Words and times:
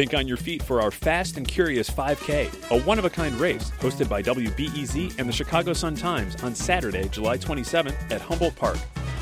Think 0.00 0.14
on 0.14 0.26
your 0.26 0.38
feet 0.38 0.62
for 0.62 0.80
our 0.80 0.90
Fast 0.90 1.36
and 1.36 1.46
Curious 1.46 1.90
5K, 1.90 2.70
a 2.70 2.80
one 2.84 2.98
of 2.98 3.04
a 3.04 3.10
kind 3.10 3.34
race 3.34 3.70
hosted 3.80 4.08
by 4.08 4.22
WBEZ 4.22 5.18
and 5.18 5.28
the 5.28 5.32
Chicago 5.32 5.74
Sun 5.74 5.96
Times 5.96 6.42
on 6.42 6.54
Saturday, 6.54 7.06
July 7.10 7.36
27th 7.36 8.10
at 8.10 8.22
Humboldt 8.22 8.56
Park. 8.56 8.78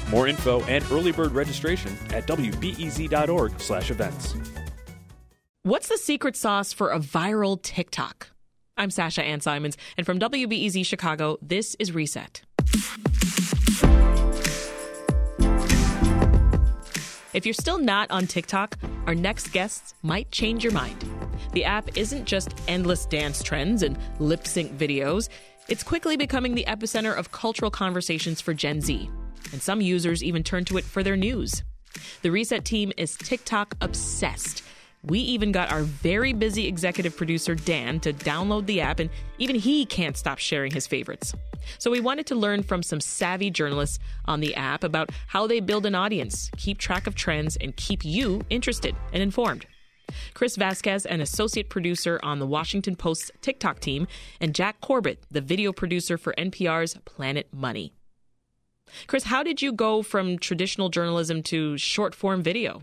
More 0.08 0.28
info 0.28 0.62
and 0.66 0.84
early 0.92 1.10
bird 1.10 1.32
registration 1.32 1.98
at 2.10 2.28
wbez.org/events. 2.28 4.34
What's 5.64 5.88
the 5.88 5.98
secret 5.98 6.36
sauce 6.36 6.72
for 6.72 6.92
a 6.92 7.00
viral 7.00 7.60
TikTok? 7.60 8.28
I'm 8.76 8.92
Sasha 8.92 9.24
Ann 9.24 9.40
Simons, 9.40 9.76
and 9.96 10.06
from 10.06 10.20
WBEZ 10.20 10.86
Chicago, 10.86 11.38
this 11.42 11.74
is 11.80 11.90
Reset. 11.90 12.42
If 17.38 17.46
you're 17.46 17.54
still 17.54 17.78
not 17.78 18.10
on 18.10 18.26
TikTok, 18.26 18.76
our 19.06 19.14
next 19.14 19.52
guests 19.52 19.94
might 20.02 20.28
change 20.32 20.64
your 20.64 20.72
mind. 20.72 21.04
The 21.52 21.64
app 21.64 21.96
isn't 21.96 22.24
just 22.24 22.52
endless 22.66 23.06
dance 23.06 23.44
trends 23.44 23.84
and 23.84 23.96
lip 24.18 24.44
sync 24.44 24.76
videos, 24.76 25.28
it's 25.68 25.84
quickly 25.84 26.16
becoming 26.16 26.56
the 26.56 26.64
epicenter 26.66 27.16
of 27.16 27.30
cultural 27.30 27.70
conversations 27.70 28.40
for 28.40 28.54
Gen 28.54 28.80
Z. 28.80 29.08
And 29.52 29.62
some 29.62 29.80
users 29.80 30.24
even 30.24 30.42
turn 30.42 30.64
to 30.64 30.78
it 30.78 30.84
for 30.84 31.04
their 31.04 31.16
news. 31.16 31.62
The 32.22 32.32
Reset 32.32 32.64
team 32.64 32.90
is 32.96 33.14
TikTok 33.14 33.76
obsessed. 33.82 34.64
We 35.04 35.20
even 35.20 35.52
got 35.52 35.70
our 35.70 35.82
very 35.82 36.32
busy 36.32 36.66
executive 36.66 37.16
producer, 37.16 37.54
Dan, 37.54 38.00
to 38.00 38.12
download 38.12 38.66
the 38.66 38.80
app, 38.80 38.98
and 38.98 39.10
even 39.38 39.56
he 39.56 39.86
can't 39.86 40.16
stop 40.16 40.38
sharing 40.38 40.72
his 40.72 40.86
favorites. 40.86 41.34
So 41.78 41.90
we 41.90 42.00
wanted 42.00 42.26
to 42.26 42.34
learn 42.34 42.62
from 42.62 42.82
some 42.82 43.00
savvy 43.00 43.50
journalists 43.50 43.98
on 44.24 44.40
the 44.40 44.54
app 44.56 44.82
about 44.82 45.10
how 45.28 45.46
they 45.46 45.60
build 45.60 45.86
an 45.86 45.94
audience, 45.94 46.50
keep 46.56 46.78
track 46.78 47.06
of 47.06 47.14
trends, 47.14 47.56
and 47.56 47.76
keep 47.76 48.04
you 48.04 48.42
interested 48.50 48.96
and 49.12 49.22
informed. 49.22 49.66
Chris 50.34 50.56
Vasquez, 50.56 51.06
an 51.06 51.20
associate 51.20 51.68
producer 51.68 52.18
on 52.22 52.38
the 52.38 52.46
Washington 52.46 52.96
Post's 52.96 53.30
TikTok 53.40 53.80
team, 53.80 54.08
and 54.40 54.54
Jack 54.54 54.80
Corbett, 54.80 55.22
the 55.30 55.40
video 55.40 55.72
producer 55.72 56.18
for 56.18 56.34
NPR's 56.38 56.96
Planet 57.04 57.46
Money. 57.52 57.92
Chris, 59.06 59.24
how 59.24 59.42
did 59.42 59.60
you 59.60 59.70
go 59.70 60.02
from 60.02 60.38
traditional 60.38 60.88
journalism 60.88 61.42
to 61.44 61.76
short 61.76 62.14
form 62.14 62.42
video? 62.42 62.82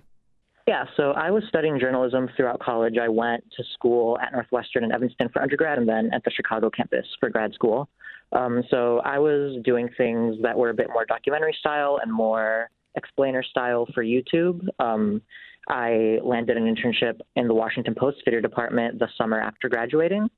Yeah, 0.68 0.86
so 0.98 1.12
I 1.12 1.30
was 1.30 1.44
studying 1.48 1.80
journalism 1.80 2.28
throughout 2.36 2.60
college. 2.60 2.96
I 3.00 3.08
went 3.08 3.44
to 3.56 3.64
school 3.76 4.18
at 4.20 4.34
Northwestern 4.34 4.84
in 4.84 4.92
Evanston 4.92 5.30
for 5.30 5.42
undergrad 5.44 5.78
and 5.78 5.88
then 5.88 6.10
at 6.12 6.24
the 6.24 6.32
Chicago 6.32 6.72
campus 6.72 7.06
for 7.20 7.30
grad 7.30 7.54
school. 7.54 7.88
Um, 8.32 8.64
so 8.72 9.00
I 9.06 9.20
was 9.20 9.62
doing 9.64 9.90
things 9.96 10.38
that 10.42 10.58
were 10.58 10.72
a 10.72 10.74
bit 10.74 10.88
more 10.92 11.06
documentary 11.06 11.56
style 11.60 12.00
and 12.02 12.12
more 12.12 12.72
explainer 12.96 13.44
style 13.44 13.88
for 13.94 14.04
YouTube. 14.04 14.68
Um, 14.80 15.22
I 15.68 16.18
landed 16.24 16.58
an 16.58 16.64
internship 16.64 17.20
in 17.36 17.48
the 17.48 17.54
Washington 17.54 17.94
Post 17.94 18.18
video 18.26 18.42
department 18.42 18.98
the 18.98 19.08
summer 19.20 19.40
after 19.40 19.70
graduating 19.70 20.30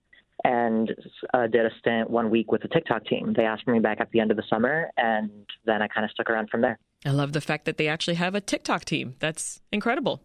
and 0.43 0.93
uh, 1.33 1.47
did 1.47 1.65
a 1.65 1.71
stint 1.79 2.09
one 2.09 2.29
week 2.29 2.51
with 2.51 2.61
the 2.61 2.67
TikTok 2.67 3.05
team. 3.05 3.33
They 3.35 3.45
asked 3.45 3.67
me 3.67 3.79
back 3.79 4.01
at 4.01 4.11
the 4.11 4.19
end 4.19 4.31
of 4.31 4.37
the 4.37 4.43
summer, 4.49 4.89
and 4.97 5.31
then 5.65 5.81
I 5.81 5.87
kind 5.87 6.05
of 6.05 6.11
stuck 6.11 6.29
around 6.29 6.49
from 6.49 6.61
there. 6.61 6.77
I 7.05 7.11
love 7.11 7.33
the 7.33 7.41
fact 7.41 7.65
that 7.65 7.77
they 7.77 7.87
actually 7.87 8.15
have 8.15 8.35
a 8.35 8.41
TikTok 8.41 8.85
team. 8.85 9.15
That's 9.19 9.61
incredible. 9.71 10.23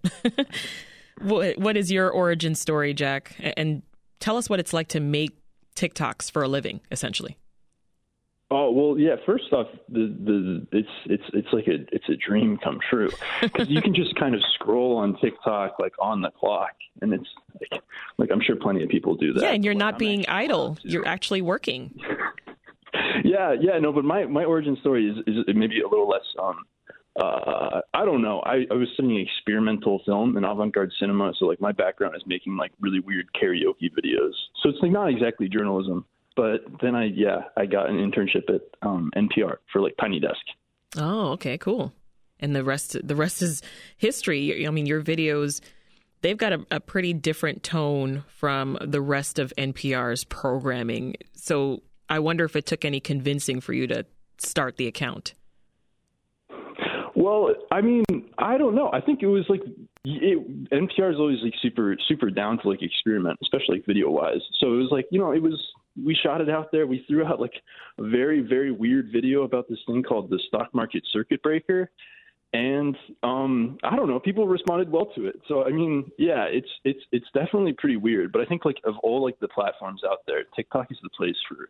what, 1.21 1.59
what 1.59 1.77
is 1.77 1.93
your 1.93 2.11
origin 2.11 2.55
story, 2.55 2.95
Jack? 2.95 3.37
And 3.57 3.83
tell 4.21 4.37
us 4.37 4.49
what 4.49 4.59
it's 4.59 4.73
like 4.73 4.89
to 4.89 5.01
make 5.01 5.37
TikToks 5.77 6.31
for 6.31 6.43
a 6.43 6.49
living, 6.49 6.81
essentially. 6.91 7.37
Oh 8.55 8.71
well, 8.71 8.99
yeah. 8.99 9.17
First 9.25 9.51
off, 9.53 9.67
the 9.89 10.15
the 10.25 10.67
it's 10.73 10.89
it's 11.07 11.23
it's 11.33 11.49
like 11.53 11.67
a 11.69 11.87
it's 11.91 12.07
a 12.11 12.17
dream 12.17 12.59
come 12.63 12.81
true 12.91 13.09
because 13.41 13.71
you 13.71 13.81
can 13.81 13.95
just 13.95 14.15
kind 14.17 14.35
of 14.35 14.43
scroll 14.53 14.99
on 14.99 15.17
TikTok 15.23 15.79
like 15.79 15.95
on 15.99 16.21
the 16.21 16.31
clock, 16.39 16.75
and 17.01 17.15
it's 17.15 17.29
like 17.59 17.83
like 18.19 18.31
I'm 18.31 18.43
sure 18.43 18.57
plenty 18.57 18.83
of 18.83 18.91
people 18.91 19.17
do 19.17 19.33
that. 19.33 19.43
Yeah, 19.43 19.53
and 19.53 19.65
you're 19.65 19.73
like, 19.73 19.79
not 19.79 19.95
I'm 19.95 19.99
being 19.99 20.27
idle. 20.29 20.77
You're 20.83 21.09
actually 21.09 21.41
working. 21.41 21.99
yeah, 23.25 23.55
yeah, 23.59 23.79
no, 23.79 23.91
but 23.91 24.05
my 24.05 24.27
my 24.27 24.45
origin 24.45 24.77
story 24.83 25.09
is 25.09 25.17
is 25.27 25.45
maybe 25.55 25.81
a 25.81 25.89
little 25.89 26.09
less 26.09 26.21
um 26.39 26.67
uh 27.17 27.81
I 27.95 28.05
don't 28.05 28.23
know. 28.23 28.41
I, 28.45 28.67
I 28.71 28.75
was 28.75 28.89
studying 28.95 29.21
experimental 29.21 30.01
film 30.05 30.37
and 30.37 30.47
avant 30.47 30.75
garde 30.75 30.93
cinema, 30.99 31.33
so 31.39 31.47
like 31.47 31.61
my 31.61 31.73
background 31.73 32.17
is 32.17 32.23
making 32.27 32.57
like 32.57 32.73
really 32.81 33.01
weird 33.01 33.29
karaoke 33.35 33.91
videos. 33.91 34.33
So 34.63 34.71
it's 34.71 34.79
like 34.83 34.93
not 34.93 35.11
exactly 35.11 35.49
journalism. 35.49 36.05
But 36.37 36.65
then 36.81 36.95
I 36.95 37.05
yeah, 37.05 37.45
I 37.57 37.67
got 37.67 37.91
an 37.91 37.97
internship 37.97 38.49
at 38.49 38.63
um 38.83 39.11
NPR 39.17 39.57
for 39.73 39.81
like 39.81 39.95
Tiny 40.01 40.21
Desk. 40.21 40.41
Oh, 40.97 41.31
okay, 41.33 41.59
cool. 41.59 41.93
And 42.41 42.57
the 42.57 42.65
rest 42.65 42.97
the 43.03 43.17
rest 43.17 43.43
is 43.43 43.63
history. 43.97 44.67
I 44.67 44.71
mean, 44.71 44.87
your 44.87 45.03
videos 45.03 45.61
they've 46.23 46.39
got 46.39 46.53
a, 46.53 46.67
a 46.71 46.81
pretty 46.81 47.13
different 47.13 47.63
tone 47.63 48.25
from 48.29 48.79
the 48.81 49.01
rest 49.01 49.39
of 49.39 49.53
NPR's 49.59 50.25
programming. 50.25 51.17
So 51.35 51.83
I 52.09 52.21
wonder 52.21 52.45
if 52.45 52.57
it 52.57 52.67
took 52.67 52.85
any 52.85 53.01
convincing 53.01 53.61
for 53.61 53.73
you 53.73 53.87
to 53.89 54.07
start 54.39 54.77
the 54.77 54.87
account. 54.87 55.35
Well, 57.23 57.55
I 57.71 57.81
mean, 57.83 58.05
I 58.37 58.59
don't 58.59 58.75
know. 58.75 58.91
I 58.93 59.01
think 59.01 59.23
it 59.23 59.29
was 59.29 59.45
like 59.49 59.61
it, 60.05 60.71
NPR 60.71 61.13
is 61.13 61.21
always 61.21 61.39
like 61.41 61.55
super 61.63 61.97
super 62.09 62.31
down 62.31 62.59
to 62.59 62.69
like 62.69 62.83
experiment, 62.83 63.39
especially 63.43 63.77
like 63.77 63.87
video 63.87 64.11
wise. 64.11 64.41
So 64.59 64.75
it 64.75 64.77
was 64.77 64.89
like 64.91 65.07
you 65.13 65.21
know 65.21 65.31
it 65.31 65.41
was 65.41 65.55
we 66.05 66.17
shot 66.21 66.41
it 66.41 66.51
out 66.51 66.73
there. 66.73 66.85
We 66.89 67.05
threw 67.07 67.25
out 67.25 67.41
like 67.41 67.53
a 67.99 68.03
very 68.03 68.41
very 68.41 68.73
weird 68.73 69.11
video 69.13 69.45
about 69.45 69.69
this 69.69 69.79
thing 69.87 70.03
called 70.03 70.31
the 70.31 70.41
stock 70.49 70.75
market 70.75 71.05
circuit 71.13 71.41
breaker, 71.45 71.93
and 72.55 72.97
um 73.23 73.79
I 73.85 73.95
don't 73.95 74.09
know, 74.09 74.19
people 74.19 74.49
responded 74.49 74.91
well 74.91 75.07
to 75.15 75.27
it. 75.27 75.37
So 75.47 75.65
I 75.65 75.71
mean, 75.71 76.11
yeah, 76.19 76.47
it's 76.51 76.71
it's 76.85 77.05
it's 77.13 77.27
definitely 77.35 77.75
pretty 77.75 77.99
weird. 77.99 78.33
But 78.33 78.43
I 78.43 78.47
think 78.47 78.65
like 78.65 78.79
of 78.83 78.95
all 79.05 79.23
like 79.23 79.39
the 79.39 79.47
platforms 79.47 80.03
out 80.05 80.27
there, 80.27 80.43
TikTok 80.57 80.91
is 80.91 80.99
the 81.05 81.11
place 81.11 81.37
for 81.49 81.69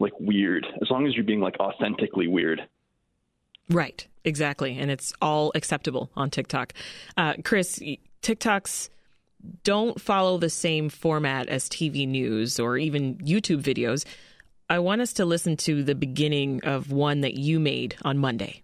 like 0.00 0.14
weird, 0.18 0.66
as 0.82 0.90
long 0.90 1.06
as 1.06 1.14
you're 1.14 1.22
being 1.22 1.40
like 1.40 1.60
authentically 1.60 2.26
weird. 2.26 2.62
Right, 3.70 4.06
exactly. 4.24 4.78
And 4.78 4.90
it's 4.90 5.12
all 5.20 5.52
acceptable 5.54 6.10
on 6.16 6.30
TikTok. 6.30 6.72
Uh, 7.16 7.34
Chris, 7.44 7.80
TikToks 8.22 8.88
don't 9.64 10.00
follow 10.00 10.38
the 10.38 10.50
same 10.50 10.88
format 10.88 11.48
as 11.48 11.68
TV 11.68 12.06
news 12.08 12.58
or 12.58 12.76
even 12.76 13.16
YouTube 13.16 13.62
videos. 13.62 14.04
I 14.70 14.80
want 14.80 15.00
us 15.00 15.14
to 15.14 15.24
listen 15.24 15.56
to 15.58 15.82
the 15.82 15.94
beginning 15.94 16.62
of 16.64 16.92
one 16.92 17.22
that 17.22 17.34
you 17.34 17.58
made 17.60 17.96
on 18.02 18.18
Monday. 18.18 18.62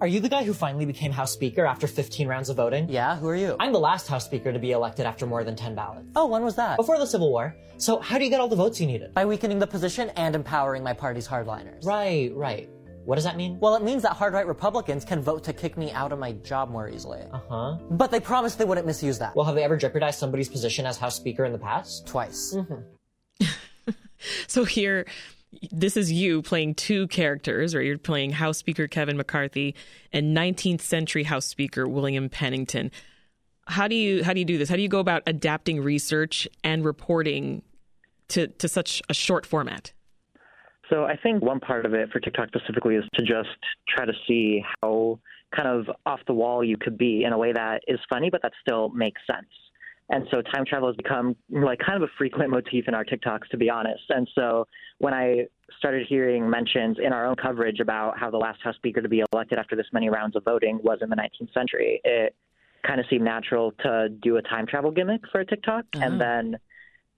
Are 0.00 0.06
you 0.06 0.20
the 0.20 0.30
guy 0.30 0.44
who 0.44 0.54
finally 0.54 0.86
became 0.86 1.12
House 1.12 1.30
Speaker 1.30 1.66
after 1.66 1.86
15 1.86 2.26
rounds 2.26 2.48
of 2.48 2.56
voting? 2.56 2.88
Yeah, 2.88 3.16
who 3.16 3.28
are 3.28 3.36
you? 3.36 3.54
I'm 3.60 3.70
the 3.70 3.78
last 3.78 4.08
House 4.08 4.24
Speaker 4.24 4.50
to 4.50 4.58
be 4.58 4.72
elected 4.72 5.04
after 5.04 5.26
more 5.26 5.44
than 5.44 5.56
10 5.56 5.74
ballots. 5.74 6.08
Oh, 6.16 6.26
when 6.26 6.42
was 6.42 6.56
that? 6.56 6.78
Before 6.78 6.98
the 6.98 7.06
Civil 7.06 7.30
War. 7.30 7.54
So, 7.76 7.98
how 7.98 8.16
do 8.16 8.24
you 8.24 8.30
get 8.30 8.40
all 8.40 8.48
the 8.48 8.56
votes 8.56 8.80
you 8.80 8.86
needed? 8.86 9.12
By 9.12 9.26
weakening 9.26 9.58
the 9.58 9.66
position 9.66 10.08
and 10.16 10.34
empowering 10.34 10.82
my 10.82 10.94
party's 10.94 11.28
hardliners. 11.28 11.84
Right, 11.84 12.34
right. 12.34 12.70
What 13.04 13.16
does 13.16 13.24
that 13.24 13.36
mean? 13.36 13.58
Well, 13.60 13.74
it 13.74 13.82
means 13.82 14.02
that 14.02 14.12
hard 14.12 14.34
right 14.34 14.46
Republicans 14.46 15.04
can 15.04 15.20
vote 15.20 15.44
to 15.44 15.52
kick 15.52 15.76
me 15.76 15.90
out 15.92 16.12
of 16.12 16.18
my 16.18 16.32
job 16.32 16.70
more 16.70 16.88
easily. 16.88 17.22
Uh 17.32 17.40
huh. 17.48 17.76
But 17.90 18.10
they 18.10 18.20
promised 18.20 18.58
they 18.58 18.64
wouldn't 18.64 18.86
misuse 18.86 19.18
that. 19.18 19.34
Well, 19.34 19.46
have 19.46 19.54
they 19.54 19.64
ever 19.64 19.76
jeopardized 19.76 20.18
somebody's 20.18 20.48
position 20.48 20.86
as 20.86 20.98
House 20.98 21.16
Speaker 21.16 21.44
in 21.44 21.52
the 21.52 21.58
past? 21.58 22.06
Twice. 22.06 22.54
Mm-hmm. 22.54 23.92
so 24.46 24.64
here, 24.64 25.06
this 25.72 25.96
is 25.96 26.12
you 26.12 26.42
playing 26.42 26.74
two 26.74 27.08
characters, 27.08 27.74
or 27.74 27.82
you're 27.82 27.98
playing 27.98 28.32
House 28.32 28.58
Speaker 28.58 28.86
Kevin 28.86 29.16
McCarthy 29.16 29.74
and 30.12 30.36
19th 30.36 30.80
century 30.80 31.24
House 31.24 31.46
Speaker 31.46 31.88
William 31.88 32.28
Pennington. 32.28 32.90
How 33.66 33.88
do 33.88 33.94
you 33.94 34.24
how 34.24 34.32
do 34.32 34.40
you 34.40 34.44
do 34.44 34.58
this? 34.58 34.68
How 34.68 34.76
do 34.76 34.82
you 34.82 34.88
go 34.88 35.00
about 35.00 35.22
adapting 35.26 35.80
research 35.80 36.48
and 36.62 36.84
reporting 36.84 37.62
to 38.28 38.48
to 38.48 38.68
such 38.68 39.02
a 39.08 39.14
short 39.14 39.46
format? 39.46 39.92
So 40.90 41.04
I 41.04 41.16
think 41.16 41.42
one 41.42 41.60
part 41.60 41.86
of 41.86 41.94
it 41.94 42.10
for 42.10 42.20
TikTok 42.20 42.48
specifically 42.48 42.96
is 42.96 43.04
to 43.14 43.22
just 43.22 43.48
try 43.88 44.04
to 44.04 44.12
see 44.26 44.62
how 44.82 45.20
kind 45.54 45.68
of 45.68 45.94
off 46.04 46.20
the 46.26 46.34
wall 46.34 46.64
you 46.64 46.76
could 46.76 46.98
be 46.98 47.24
in 47.24 47.32
a 47.32 47.38
way 47.38 47.52
that 47.52 47.82
is 47.86 47.98
funny, 48.08 48.28
but 48.30 48.42
that 48.42 48.52
still 48.60 48.88
makes 48.90 49.20
sense. 49.26 49.48
And 50.10 50.26
so 50.32 50.42
time 50.42 50.64
travel 50.66 50.88
has 50.88 50.96
become 50.96 51.36
like 51.50 51.78
kind 51.78 52.02
of 52.02 52.08
a 52.08 52.12
frequent 52.18 52.50
motif 52.56 52.88
in 52.88 52.94
our 52.94 53.04
TikToks, 53.04 53.48
to 53.50 53.56
be 53.56 53.70
honest. 53.70 54.02
And 54.08 54.28
so 54.34 54.66
when 54.98 55.14
I 55.14 55.46
started 55.78 56.06
hearing 56.08 56.50
mentions 56.50 56.98
in 57.04 57.12
our 57.12 57.26
own 57.26 57.36
coverage 57.36 57.78
about 57.78 58.18
how 58.18 58.30
the 58.30 58.36
last 58.36 58.60
House 58.62 58.74
Speaker 58.76 59.00
to 59.00 59.08
be 59.08 59.22
elected 59.32 59.58
after 59.58 59.76
this 59.76 59.86
many 59.92 60.08
rounds 60.08 60.34
of 60.34 60.44
voting 60.44 60.80
was 60.82 60.98
in 61.00 61.10
the 61.10 61.16
19th 61.16 61.54
century, 61.54 62.00
it 62.02 62.34
kind 62.84 62.98
of 62.98 63.06
seemed 63.08 63.24
natural 63.24 63.72
to 63.82 64.08
do 64.08 64.36
a 64.36 64.42
time 64.42 64.66
travel 64.66 64.90
gimmick 64.90 65.20
for 65.30 65.40
a 65.40 65.46
TikTok. 65.46 65.84
Uh-huh. 65.94 66.04
And 66.04 66.20
then 66.20 66.58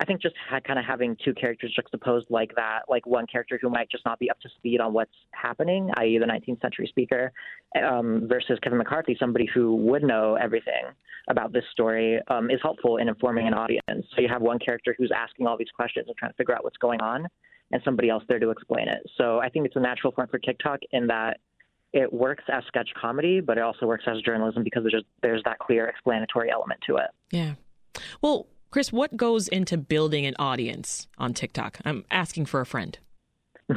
I 0.01 0.05
think 0.05 0.21
just 0.21 0.35
had 0.51 0.65
kind 0.65 0.79
of 0.79 0.85
having 0.85 1.17
two 1.25 1.33
characters 1.35 1.73
juxtaposed 1.77 2.27
like 2.29 2.53
that, 2.57 2.81
like 2.89 3.07
one 3.07 3.27
character 3.27 3.59
who 3.61 3.71
might 3.71 3.91
just 3.91 4.05
not 4.05 4.19
be 4.19 4.31
up 4.31 4.41
to 4.41 4.49
speed 4.57 4.81
on 4.81 4.93
what's 4.93 5.13
happening, 5.31 5.91
i.e., 5.97 6.19
the 6.19 6.27
19th 6.27 6.61
century 6.61 6.87
speaker, 6.89 7.33
um, 7.81 8.27
versus 8.29 8.59
Kevin 8.63 8.79
McCarthy, 8.79 9.17
somebody 9.19 9.49
who 9.53 9.77
would 9.77 10.03
know 10.03 10.35
everything 10.35 10.85
about 11.29 11.53
this 11.53 11.63
story, 11.71 12.19
um, 12.29 12.51
is 12.51 12.59
helpful 12.63 12.97
in 12.97 13.09
informing 13.09 13.47
an 13.47 13.55
audience. 13.55 14.07
So 14.15 14.21
you 14.21 14.29
have 14.29 14.43
one 14.43 14.59
character 14.59 14.95
who's 14.99 15.13
asking 15.17 15.47
all 15.47 15.57
these 15.57 15.71
questions 15.75 16.07
and 16.09 16.17
trying 16.17 16.33
to 16.33 16.37
figure 16.37 16.55
out 16.55 16.65
what's 16.65 16.79
going 16.79 17.01
on, 17.01 17.29
and 17.71 17.81
somebody 17.85 18.11
else 18.11 18.25
there 18.29 18.39
to 18.39 18.51
explain 18.51 18.89
it. 18.89 18.99
So 19.17 19.39
I 19.39 19.49
think 19.49 19.67
it's 19.67 19.77
a 19.77 19.81
natural 19.81 20.13
form 20.13 20.29
for 20.29 20.39
TikTok 20.39 20.81
in 20.91 21.07
that 21.07 21.39
it 21.93 22.13
works 22.13 22.45
as 22.53 22.65
sketch 22.67 22.89
comedy, 23.01 23.41
but 23.41 23.59
it 23.59 23.63
also 23.63 23.87
works 23.87 24.05
as 24.07 24.21
journalism 24.23 24.65
because 24.65 24.83
there's 24.91 25.05
there's 25.23 25.43
that 25.45 25.59
clear 25.59 25.87
explanatory 25.87 26.51
element 26.51 26.81
to 26.87 26.97
it. 26.97 27.11
Yeah. 27.31 27.55
Well, 28.23 28.47
Chris, 28.73 28.91
what 28.91 29.19
goes 29.19 29.49
into 29.49 29.77
building 29.77 30.25
an 30.25 30.35
audience 30.39 31.07
on 31.19 31.35
TikTok? 31.35 31.79
I'm 31.85 32.07
asking 32.11 32.47
for 32.47 32.63
a 32.63 32.67
friend. 32.67 32.99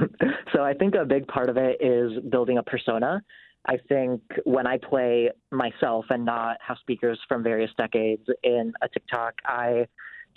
so 0.54 0.64
I 0.64 0.74
think 0.74 0.96
a 0.96 1.04
big 1.04 1.28
part 1.28 1.50
of 1.50 1.58
it 1.58 1.82
is 1.82 2.24
building 2.30 2.58
a 2.60 2.64
persona. 2.64 3.22
I 3.68 3.76
think 3.90 4.22
when 4.46 4.66
I 4.66 4.78
play 4.78 5.32
myself 5.52 6.06
and 6.10 6.24
not 6.24 6.56
house 6.62 6.80
speakers 6.80 7.20
from 7.28 7.44
various 7.44 7.72
decades 7.78 8.24
in 8.44 8.72
a 8.82 8.88
TikTok, 8.88 9.34
I 9.44 9.86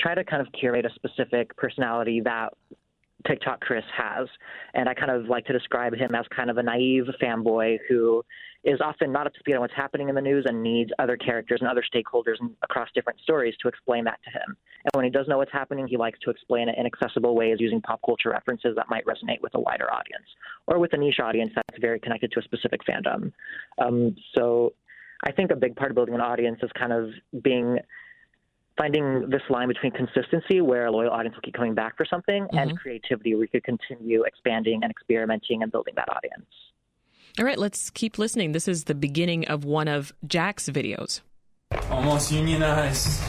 try 0.01 0.17
to 0.17 0.25
kind 0.25 0.45
of 0.45 0.53
curate 0.59 0.85
a 0.85 0.91
specific 0.97 1.57
personality 1.57 2.21
that 2.25 2.53
TikTok 3.29 3.61
Chris 3.61 3.85
has. 3.97 4.27
And 4.75 4.89
I 4.89 4.95
kind 4.95 5.13
of 5.13 5.27
like 5.27 5.45
to 5.47 5.53
describe 5.53 5.95
him 5.95 6.17
as 6.17 6.25
kind 6.35 6.51
of 6.51 6.59
a 6.59 6.65
naive 6.65 7.05
fanboy 7.23 7.79
who 7.89 8.25
is 8.65 8.81
often 8.81 9.13
not 9.13 9.27
up 9.27 9.33
to 9.33 9.39
speed 9.39 9.55
on 9.55 9.61
what's 9.61 9.75
happening 9.75 10.09
in 10.09 10.15
the 10.15 10.21
news 10.21 10.45
and 10.49 10.63
needs 10.63 10.91
other 10.99 11.17
characters 11.17 11.61
and 11.61 11.71
other 11.71 11.83
stakeholders 11.83 12.37
across 12.63 12.89
different 12.95 13.19
stories 13.21 13.55
to 13.63 13.69
explain 13.69 14.05
that 14.05 14.19
to 14.25 14.31
him. 14.31 14.57
And 14.85 14.91
when 14.95 15.05
he 15.05 15.11
does 15.11 15.29
know 15.29 15.39
what's 15.39 15.53
happening, 15.53 15.87
he 15.87 15.97
likes 15.97 16.19
to 16.21 16.31
explain 16.31 16.69
it 16.69 16.77
in 16.77 16.85
accessible 16.85 17.37
ways 17.37 17.59
using 17.61 17.81
pop 17.81 18.01
culture 18.05 18.31
references 18.31 18.75
that 18.77 18.89
might 18.89 19.05
resonate 19.07 19.41
with 19.43 19.55
a 19.55 19.61
wider 19.61 19.93
audience 19.93 20.27
or 20.67 20.79
with 20.79 20.93
a 20.93 20.97
niche 20.97 21.21
audience 21.23 21.53
that's 21.55 21.81
very 21.81 22.01
connected 22.01 22.33
to 22.33 22.41
a 22.41 22.43
specific 22.43 22.81
fandom. 22.85 23.33
Um, 23.79 24.17
so 24.37 24.75
I 25.25 25.33
think 25.33 25.51
a 25.51 25.57
big 25.57 25.77
part 25.77 25.91
of 25.91 25.95
building 25.95 26.15
an 26.15 26.21
audience 26.21 26.59
is 26.63 26.71
kind 26.77 26.93
of 26.93 27.11
being 27.43 27.79
finding 28.77 29.29
this 29.29 29.43
line 29.51 29.69
between 29.69 29.91
consistency, 29.93 30.61
where 30.61 30.87
a 30.87 30.91
loyal 30.91 31.11
audience 31.11 31.35
will 31.35 31.43
keep 31.43 31.55
coming 31.55 31.75
back 31.75 31.97
for 31.97 32.07
something, 32.09 32.45
mm-hmm. 32.45 32.57
and 32.57 32.79
creativity, 32.79 33.35
where 33.35 33.43
you 33.43 33.49
could 33.49 33.65
continue 33.65 34.23
expanding 34.23 34.81
and 34.83 34.91
experimenting 34.91 35.63
and 35.63 35.73
building 35.73 35.95
that 35.97 36.09
audience. 36.09 36.47
All 37.39 37.45
right, 37.45 37.59
let's 37.59 37.91
keep 37.91 38.19
listening. 38.19 38.53
This 38.53 38.69
is 38.69 38.85
the 38.85 38.95
beginning 38.95 39.47
of 39.49 39.65
one 39.65 39.89
of 39.89 40.13
Jack's 40.27 40.69
videos. 40.69 41.21
Oh, 41.73 41.79
Almost 41.91 42.33
unionized. 42.33 43.21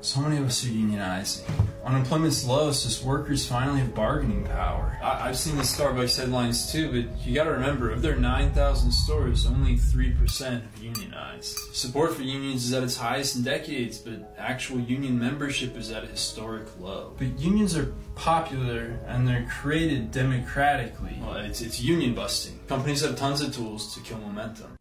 So 0.00 0.20
many 0.20 0.38
of 0.38 0.46
us 0.46 0.64
are 0.64 0.68
unionizing. 0.68 1.69
Unemployment's 1.84 2.44
low, 2.44 2.72
so 2.72 3.06
workers 3.06 3.46
finally 3.46 3.80
have 3.80 3.94
bargaining 3.94 4.44
power. 4.44 4.98
I- 5.02 5.28
have 5.28 5.38
seen 5.38 5.56
the 5.56 5.62
Starbucks 5.62 6.18
headlines 6.18 6.70
too, 6.70 6.90
but 6.90 7.26
you 7.26 7.34
gotta 7.34 7.52
remember, 7.52 7.90
of 7.90 8.02
their 8.02 8.16
9,000 8.16 8.92
stores, 8.92 9.46
only 9.46 9.76
3% 9.76 10.62
have 10.62 10.82
unionized. 10.82 11.56
Support 11.72 12.14
for 12.14 12.22
unions 12.22 12.64
is 12.66 12.72
at 12.72 12.82
its 12.82 12.96
highest 12.96 13.36
in 13.36 13.42
decades, 13.42 13.98
but 13.98 14.34
actual 14.38 14.80
union 14.80 15.18
membership 15.18 15.76
is 15.76 15.90
at 15.90 16.04
a 16.04 16.08
historic 16.08 16.66
low. 16.78 17.14
But 17.16 17.38
unions 17.38 17.76
are 17.76 17.94
popular 18.14 18.98
and 19.06 19.26
they're 19.26 19.48
created 19.60 20.10
democratically. 20.10 21.18
Well, 21.20 21.36
it's, 21.36 21.60
it's 21.60 21.80
union 21.80 22.14
busting. 22.14 22.60
Companies 22.68 23.00
have 23.02 23.16
tons 23.16 23.40
of 23.40 23.54
tools 23.54 23.94
to 23.94 24.00
kill 24.00 24.18
momentum. 24.18 24.76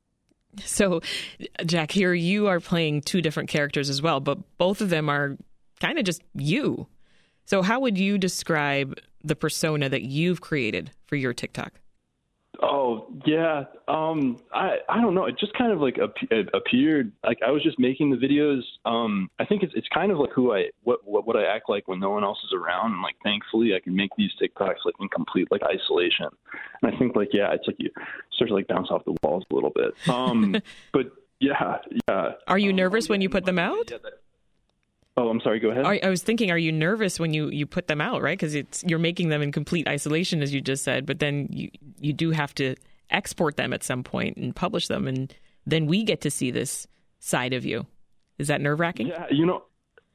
So, 0.65 1.01
Jack, 1.65 1.91
here 1.91 2.13
you 2.13 2.47
are 2.47 2.59
playing 2.59 3.01
two 3.01 3.21
different 3.21 3.49
characters 3.49 3.89
as 3.89 4.01
well, 4.01 4.19
but 4.19 4.39
both 4.57 4.81
of 4.81 4.89
them 4.89 5.09
are 5.09 5.37
kind 5.79 5.97
of 5.97 6.05
just 6.05 6.21
you. 6.33 6.87
So, 7.45 7.61
how 7.61 7.79
would 7.79 7.97
you 7.97 8.17
describe 8.17 8.99
the 9.23 9.35
persona 9.35 9.89
that 9.89 10.03
you've 10.03 10.41
created 10.41 10.91
for 11.05 11.15
your 11.15 11.33
TikTok? 11.33 11.79
Oh 12.61 13.07
yeah, 13.25 13.63
um, 13.87 14.37
I 14.53 14.77
I 14.89 14.99
don't 14.99 15.15
know. 15.15 15.25
It 15.25 15.39
just 15.39 15.53
kind 15.53 15.71
of 15.71 15.79
like 15.79 15.97
appeared. 15.97 17.13
Like 17.23 17.39
I 17.45 17.51
was 17.51 17.63
just 17.63 17.79
making 17.79 18.09
the 18.09 18.17
videos. 18.17 18.61
Um, 18.85 19.29
I 19.39 19.45
think 19.45 19.63
it's 19.63 19.71
it's 19.75 19.87
kind 19.93 20.11
of 20.11 20.17
like 20.17 20.31
who 20.31 20.53
I 20.53 20.65
what, 20.83 20.99
what 21.05 21.25
what 21.25 21.37
I 21.37 21.45
act 21.45 21.69
like 21.69 21.87
when 21.87 22.01
no 22.01 22.09
one 22.09 22.25
else 22.25 22.39
is 22.43 22.53
around. 22.53 22.91
And 22.91 23.01
like 23.01 23.15
thankfully, 23.23 23.75
I 23.75 23.79
can 23.79 23.95
make 23.95 24.09
these 24.17 24.31
TikToks 24.41 24.83
like 24.83 24.95
in 24.99 25.07
complete 25.07 25.47
like 25.51 25.61
isolation. 25.63 26.27
And 26.81 26.93
I 26.93 26.97
think 26.97 27.15
like 27.15 27.29
yeah, 27.31 27.53
it's 27.53 27.65
like 27.65 27.77
you 27.79 27.91
start 28.33 28.49
to 28.49 28.55
like 28.55 28.67
bounce 28.67 28.89
off 28.89 29.05
the 29.05 29.15
walls 29.23 29.45
a 29.49 29.55
little 29.55 29.71
bit. 29.73 29.93
Um, 30.09 30.57
but 30.91 31.13
yeah, 31.39 31.77
yeah. 32.09 32.31
Are 32.47 32.57
you 32.57 32.71
um, 32.71 32.75
nervous 32.75 33.07
when 33.07 33.21
you 33.21 33.29
put 33.29 33.45
them 33.45 33.59
out? 33.59 33.89
Yeah, 33.89 33.99
that, 34.03 34.13
Oh, 35.19 35.29
I'm 35.29 35.41
sorry. 35.41 35.59
Go 35.59 35.69
ahead. 35.69 35.85
I, 35.85 35.99
I 36.01 36.09
was 36.09 36.23
thinking, 36.23 36.49
are 36.49 36.57
you 36.57 36.71
nervous 36.71 37.19
when 37.19 37.33
you, 37.33 37.49
you 37.49 37.65
put 37.65 37.87
them 37.87 37.99
out, 37.99 38.21
right? 38.21 38.37
Because 38.37 38.55
it's 38.55 38.83
you're 38.87 38.99
making 38.99 39.29
them 39.29 39.41
in 39.41 39.51
complete 39.51 39.87
isolation, 39.87 40.41
as 40.41 40.53
you 40.53 40.61
just 40.61 40.83
said. 40.83 41.05
But 41.05 41.19
then 41.19 41.47
you 41.51 41.69
you 41.99 42.13
do 42.13 42.31
have 42.31 42.55
to 42.55 42.75
export 43.09 43.57
them 43.57 43.73
at 43.73 43.83
some 43.83 44.03
point 44.03 44.37
and 44.37 44.55
publish 44.55 44.87
them, 44.87 45.07
and 45.07 45.33
then 45.65 45.87
we 45.87 46.03
get 46.03 46.21
to 46.21 46.31
see 46.31 46.51
this 46.51 46.87
side 47.19 47.53
of 47.53 47.65
you. 47.65 47.85
Is 48.37 48.47
that 48.47 48.61
nerve 48.61 48.79
wracking? 48.79 49.07
Yeah, 49.07 49.25
you 49.29 49.45
know, 49.45 49.63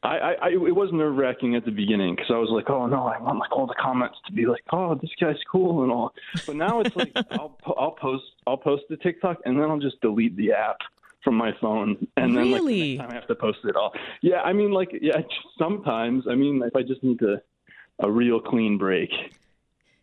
I, 0.02 0.34
I 0.40 0.48
it 0.48 0.74
was 0.74 0.90
nerve 0.92 1.16
wracking 1.16 1.54
at 1.56 1.64
the 1.64 1.70
beginning 1.70 2.14
because 2.14 2.30
I 2.30 2.38
was 2.38 2.50
like, 2.50 2.70
oh 2.70 2.86
no, 2.86 3.06
I 3.06 3.20
want 3.20 3.38
like 3.38 3.52
all 3.52 3.66
the 3.66 3.74
comments 3.80 4.16
to 4.26 4.32
be 4.32 4.46
like, 4.46 4.62
oh, 4.72 4.94
this 4.94 5.10
guy's 5.20 5.36
cool 5.50 5.82
and 5.82 5.92
all. 5.92 6.12
But 6.46 6.56
now 6.56 6.80
it's 6.80 6.94
like 6.96 7.12
I'll 7.32 7.58
I'll 7.66 7.96
post 8.00 8.24
I'll 8.46 8.56
post 8.56 8.84
the 8.88 8.96
TikTok 8.96 9.38
and 9.44 9.58
then 9.58 9.70
I'll 9.70 9.78
just 9.78 10.00
delete 10.00 10.36
the 10.36 10.52
app 10.52 10.76
from 11.24 11.36
my 11.36 11.52
phone, 11.60 12.06
and 12.16 12.36
then 12.36 12.52
really? 12.52 12.98
like 12.98 13.08
the 13.08 13.14
I 13.14 13.16
have 13.16 13.26
to 13.28 13.34
post 13.34 13.58
it 13.64 13.74
all. 13.74 13.92
Yeah, 14.22 14.42
I 14.42 14.52
mean, 14.52 14.70
like, 14.70 14.90
yeah, 15.00 15.22
sometimes. 15.58 16.24
I 16.30 16.34
mean, 16.34 16.62
if 16.62 16.76
I 16.76 16.82
just 16.82 17.02
need 17.02 17.18
to 17.20 17.40
a 18.00 18.10
real 18.10 18.40
clean 18.40 18.78
break. 18.78 19.10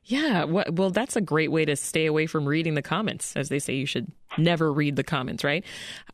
Yeah, 0.05 0.45
well, 0.45 0.89
that's 0.89 1.15
a 1.15 1.21
great 1.21 1.51
way 1.51 1.63
to 1.63 1.75
stay 1.75 2.07
away 2.07 2.25
from 2.25 2.47
reading 2.47 2.73
the 2.73 2.81
comments, 2.81 3.35
as 3.35 3.49
they 3.49 3.59
say 3.59 3.75
you 3.75 3.85
should 3.85 4.11
never 4.37 4.73
read 4.73 4.95
the 4.95 5.03
comments, 5.03 5.43
right? 5.43 5.63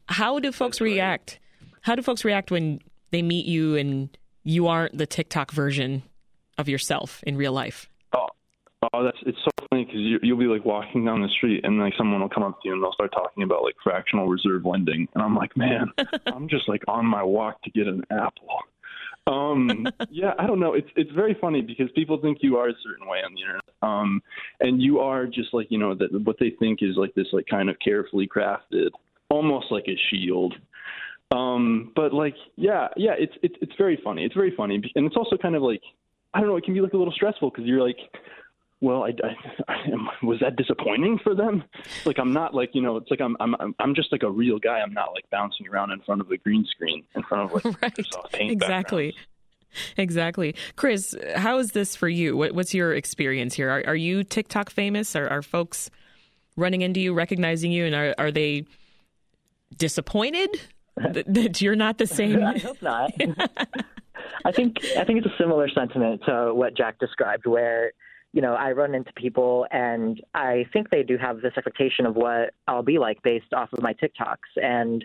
How 0.07 0.39
do 0.39 0.51
folks 0.51 0.81
react? 0.81 1.39
How 1.81 1.95
do 1.95 2.01
folks 2.01 2.25
react 2.25 2.51
when 2.51 2.81
they 3.12 3.21
meet 3.21 3.45
you 3.45 3.77
and 3.77 4.09
you 4.44 4.68
aren't 4.68 4.98
the 4.98 5.06
TikTok 5.06 5.51
version 5.51 6.04
of 6.57 6.68
yourself 6.68 7.24
in 7.25 7.38
real 7.38 7.54
life? 7.54 7.89
Oh, 8.12 8.27
that's 8.81 9.18
it's 9.25 9.38
so 9.44 9.51
funny 9.69 9.85
because 9.85 10.00
you, 10.00 10.19
you'll 10.21 10.38
be 10.38 10.45
like 10.45 10.65
walking 10.65 11.06
down 11.06 11.21
the 11.21 11.29
street 11.29 11.62
and 11.63 11.79
like 11.79 11.94
someone 11.97 12.21
will 12.21 12.29
come 12.29 12.44
up 12.44 12.62
to 12.62 12.68
you 12.68 12.74
and 12.74 12.83
they'll 12.83 12.94
start 12.94 13.12
talking 13.12 13.44
about 13.44 13.63
like 13.63 13.75
fractional 13.83 14.27
reserve 14.27 14.65
lending, 14.65 15.07
and 15.13 15.24
I'm 15.24 15.35
like, 15.35 15.56
man, 15.57 15.91
I'm 16.27 16.47
just 16.47 16.69
like 16.69 16.83
on 16.88 17.06
my 17.06 17.24
walk 17.24 17.62
to 17.63 17.71
get 17.71 17.88
an 17.88 18.03
apple. 18.12 18.50
Um, 19.27 19.88
yeah, 20.09 20.33
I 20.39 20.47
don't 20.47 20.59
know. 20.59 20.74
It's 20.74 20.89
it's 20.95 21.12
very 21.12 21.35
funny 21.39 21.62
because 21.62 21.89
people 21.95 22.19
think 22.21 22.39
you 22.41 22.57
are 22.57 22.69
a 22.69 22.74
certain 22.83 23.07
way 23.07 23.19
on 23.19 23.33
the 23.33 23.41
internet, 23.41 23.63
um, 23.81 24.21
and 24.59 24.81
you 24.81 25.00
are 25.00 25.25
just 25.25 25.53
like 25.53 25.68
you 25.69 25.77
know 25.77 25.95
that 25.95 26.09
what 26.23 26.38
they 26.39 26.51
think 26.59 26.80
is 26.81 26.95
like 26.95 27.13
this 27.15 27.27
like 27.33 27.45
kind 27.50 27.69
of 27.69 27.77
carefully 27.83 28.27
crafted, 28.27 28.89
almost 29.30 29.68
like 29.71 29.85
a 29.88 29.97
shield. 30.09 30.53
Um, 31.31 31.91
but 31.94 32.13
like, 32.13 32.35
yeah, 32.56 32.88
yeah, 32.95 33.13
it's 33.18 33.33
it's 33.44 33.56
it's 33.62 33.73
very 33.77 34.00
funny. 34.03 34.23
It's 34.23 34.35
very 34.35 34.53
funny, 34.56 34.75
and 34.95 35.06
it's 35.06 35.18
also 35.18 35.35
kind 35.35 35.56
of 35.56 35.62
like 35.62 35.81
I 36.33 36.39
don't 36.39 36.47
know. 36.47 36.57
It 36.57 36.63
can 36.63 36.73
be 36.73 36.81
like 36.81 36.94
a 36.94 36.97
little 36.97 37.13
stressful 37.13 37.50
because 37.50 37.65
you're 37.65 37.85
like 37.85 37.97
well, 38.81 39.03
I, 39.03 39.09
I, 39.09 39.35
I, 39.74 40.25
was 40.25 40.39
that 40.41 40.56
disappointing 40.56 41.19
for 41.24 41.35
them? 41.35 41.63
Like, 42.06 42.19
I'm 42.19 42.33
not 42.33 42.53
like 42.53 42.71
you 42.74 42.81
know, 42.81 42.97
it's 42.97 43.09
like 43.09 43.21
I'm 43.21 43.35
I'm 43.39 43.75
I'm 43.79 43.95
just 43.95 44.12
like 44.12 44.24
a 44.24 44.31
real 44.31 44.59
guy. 44.59 44.79
I'm 44.79 44.94
not 44.94 45.13
like 45.13 45.29
bouncing 45.31 45.68
around 45.68 45.91
in 45.91 46.01
front 46.01 46.21
of 46.21 46.29
a 46.31 46.38
green 46.38 46.65
screen 46.65 47.03
in 47.15 47.24
front 47.24 47.51
of 47.51 47.65
like 47.65 47.81
right. 47.81 47.97
paint 48.31 48.51
exactly. 48.51 49.12
Backgrounds. 49.12 49.27
Exactly, 49.97 50.56
Chris. 50.75 51.16
How 51.35 51.57
is 51.57 51.71
this 51.71 51.95
for 51.95 52.07
you? 52.07 52.37
What, 52.37 52.54
what's 52.54 52.73
your 52.73 52.94
experience 52.94 53.54
here? 53.54 53.69
Are, 53.69 53.83
are 53.87 53.95
you 53.95 54.23
TikTok 54.23 54.69
famous? 54.69 55.16
Are, 55.16 55.28
are 55.28 55.42
folks 55.42 55.92
running 56.56 56.81
into 56.81 56.99
you, 56.99 57.13
recognizing 57.13 57.71
you, 57.71 57.85
and 57.85 57.94
are, 57.94 58.16
are 58.18 58.31
they 58.31 58.66
disappointed 59.78 60.49
that, 60.95 61.31
that 61.31 61.61
you're 61.61 61.75
not 61.75 61.97
the 61.97 62.07
same? 62.07 62.44
I 62.44 62.57
hope 62.57 62.81
not. 62.81 63.11
I 64.45 64.52
think 64.52 64.78
I 64.97 65.04
think 65.04 65.19
it's 65.19 65.28
a 65.28 65.37
similar 65.37 65.69
sentiment 65.69 66.21
to 66.25 66.54
what 66.54 66.75
Jack 66.75 66.99
described, 66.99 67.45
where 67.45 67.92
you 68.37 68.44
know, 68.44 68.53
I 68.53 68.71
run 68.71 68.94
into 68.94 69.11
people 69.13 69.65
and 69.71 70.21
I 70.35 70.67
think 70.71 70.91
they 70.91 71.01
do 71.01 71.17
have 71.17 71.41
this 71.41 71.53
expectation 71.57 72.06
of 72.06 72.15
what 72.15 72.53
I'll 72.67 72.83
be 72.83 72.99
like 72.99 73.19
based 73.23 73.51
off 73.51 73.73
of 73.73 73.81
my 73.81 73.95
TikToks. 73.95 74.61
And 74.63 75.03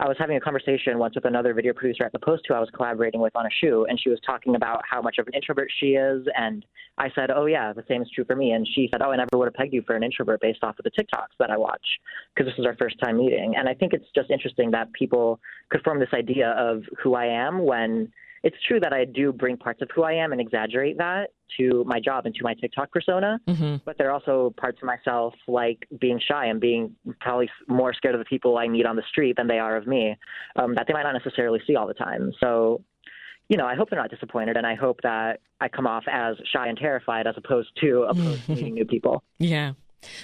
I 0.00 0.08
was 0.08 0.16
having 0.18 0.36
a 0.36 0.40
conversation 0.40 0.98
once 0.98 1.14
with 1.14 1.24
another 1.24 1.54
video 1.54 1.74
producer 1.74 2.02
at 2.02 2.10
the 2.10 2.18
Post 2.18 2.42
who 2.48 2.54
I 2.54 2.58
was 2.58 2.70
collaborating 2.74 3.20
with 3.20 3.36
on 3.36 3.46
a 3.46 3.50
shoe, 3.60 3.86
and 3.88 4.00
she 4.00 4.10
was 4.10 4.18
talking 4.26 4.56
about 4.56 4.82
how 4.90 5.00
much 5.00 5.18
of 5.18 5.28
an 5.28 5.34
introvert 5.34 5.70
she 5.78 5.90
is. 5.90 6.26
And 6.36 6.66
I 6.98 7.08
said, 7.14 7.30
Oh, 7.30 7.46
yeah, 7.46 7.72
the 7.72 7.84
same 7.86 8.02
is 8.02 8.10
true 8.12 8.24
for 8.24 8.34
me. 8.34 8.50
And 8.50 8.66
she 8.66 8.88
said, 8.90 9.00
Oh, 9.00 9.12
I 9.12 9.16
never 9.16 9.38
would 9.38 9.44
have 9.44 9.54
pegged 9.54 9.74
you 9.74 9.82
for 9.86 9.94
an 9.94 10.02
introvert 10.02 10.40
based 10.40 10.64
off 10.64 10.76
of 10.76 10.82
the 10.82 10.90
TikToks 10.90 11.38
that 11.38 11.50
I 11.52 11.56
watch 11.56 11.86
because 12.34 12.50
this 12.50 12.58
is 12.58 12.66
our 12.66 12.74
first 12.74 12.96
time 12.98 13.18
meeting. 13.18 13.54
And 13.56 13.68
I 13.68 13.74
think 13.74 13.92
it's 13.92 14.10
just 14.12 14.28
interesting 14.28 14.72
that 14.72 14.92
people 14.92 15.38
could 15.68 15.84
form 15.84 16.00
this 16.00 16.12
idea 16.12 16.50
of 16.58 16.82
who 17.00 17.14
I 17.14 17.26
am 17.26 17.64
when 17.64 18.12
it's 18.42 18.56
true 18.66 18.80
that 18.80 18.92
I 18.92 19.04
do 19.04 19.32
bring 19.32 19.56
parts 19.56 19.82
of 19.82 19.88
who 19.94 20.02
I 20.02 20.12
am 20.14 20.32
and 20.32 20.40
exaggerate 20.40 20.98
that 20.98 21.30
to 21.58 21.84
my 21.86 22.00
job 22.00 22.26
and 22.26 22.34
to 22.34 22.42
my 22.42 22.54
TikTok 22.54 22.90
persona. 22.90 23.38
Mm-hmm. 23.48 23.76
But 23.84 23.98
there 23.98 24.08
are 24.08 24.12
also 24.12 24.54
parts 24.56 24.78
of 24.82 24.86
myself 24.86 25.34
like 25.46 25.86
being 26.00 26.20
shy 26.26 26.46
and 26.46 26.60
being 26.60 26.94
probably 27.20 27.48
more 27.68 27.92
scared 27.94 28.14
of 28.14 28.18
the 28.18 28.24
people 28.24 28.58
I 28.58 28.68
meet 28.68 28.86
on 28.86 28.96
the 28.96 29.02
street 29.08 29.36
than 29.36 29.46
they 29.46 29.58
are 29.58 29.76
of 29.76 29.86
me 29.86 30.16
um, 30.56 30.74
that 30.74 30.86
they 30.86 30.92
might 30.92 31.04
not 31.04 31.12
necessarily 31.12 31.60
see 31.66 31.76
all 31.76 31.86
the 31.86 31.94
time. 31.94 32.32
So, 32.40 32.82
you 33.48 33.56
know, 33.56 33.66
I 33.66 33.74
hope 33.74 33.90
they're 33.90 34.00
not 34.00 34.10
disappointed, 34.10 34.56
and 34.56 34.66
I 34.66 34.74
hope 34.74 35.00
that 35.02 35.40
I 35.60 35.68
come 35.68 35.86
off 35.86 36.04
as 36.10 36.36
shy 36.52 36.68
and 36.68 36.78
terrified 36.78 37.26
as 37.26 37.34
opposed 37.36 37.68
to 37.82 38.04
opposed 38.04 38.46
to 38.46 38.52
meeting 38.54 38.74
new 38.74 38.86
people. 38.86 39.22
Yeah. 39.38 39.72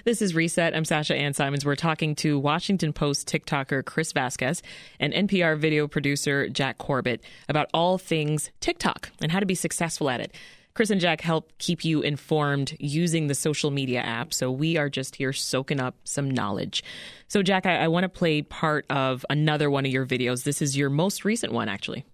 This 0.05 0.23
is 0.23 0.35
Reset. 0.35 0.75
I'm 0.75 0.85
Sasha 0.85 1.15
Ann 1.15 1.35
Simons. 1.35 1.65
We're 1.65 1.77
talking 1.77 2.15
to 2.17 2.39
Washington 2.39 2.93
Post 2.93 3.29
TikToker 3.29 3.85
Chris 3.85 4.13
Vasquez 4.13 4.63
and 4.99 5.13
NPR 5.13 5.59
video 5.59 5.87
producer 5.87 6.49
Jack 6.49 6.79
Corbett 6.79 7.23
about 7.49 7.69
all 7.75 7.99
things 7.99 8.51
TikTok 8.61 9.11
and 9.21 9.33
how 9.33 9.41
to 9.41 9.47
be 9.47 9.55
successful 9.55 10.11
at 10.11 10.21
it. 10.21 10.35
Chris 10.75 10.91
and 10.91 11.01
Jack 11.01 11.21
help 11.23 11.51
keep 11.59 11.85
you 11.85 12.03
informed 12.03 12.77
using 12.79 13.27
the 13.27 13.35
social 13.35 13.73
media 13.73 14.01
app. 14.01 14.33
So 14.33 14.51
we 14.51 14.77
are 14.77 14.89
just 14.89 15.17
here 15.17 15.33
soaking 15.33 15.81
up 15.81 15.97
some 16.05 16.31
knowledge. 16.31 16.85
So, 17.27 17.43
Jack, 17.43 17.67
I, 17.67 17.79
I 17.79 17.89
want 17.89 18.05
to 18.05 18.09
play 18.09 18.43
part 18.43 18.87
of 18.89 19.27
another 19.29 19.71
one 19.71 19.85
of 19.85 19.91
your 19.91 20.07
videos. 20.07 20.45
This 20.45 20.63
is 20.63 20.77
your 20.77 20.89
most 20.89 21.25
recent 21.25 21.53
one, 21.53 21.69
actually. 21.69 22.05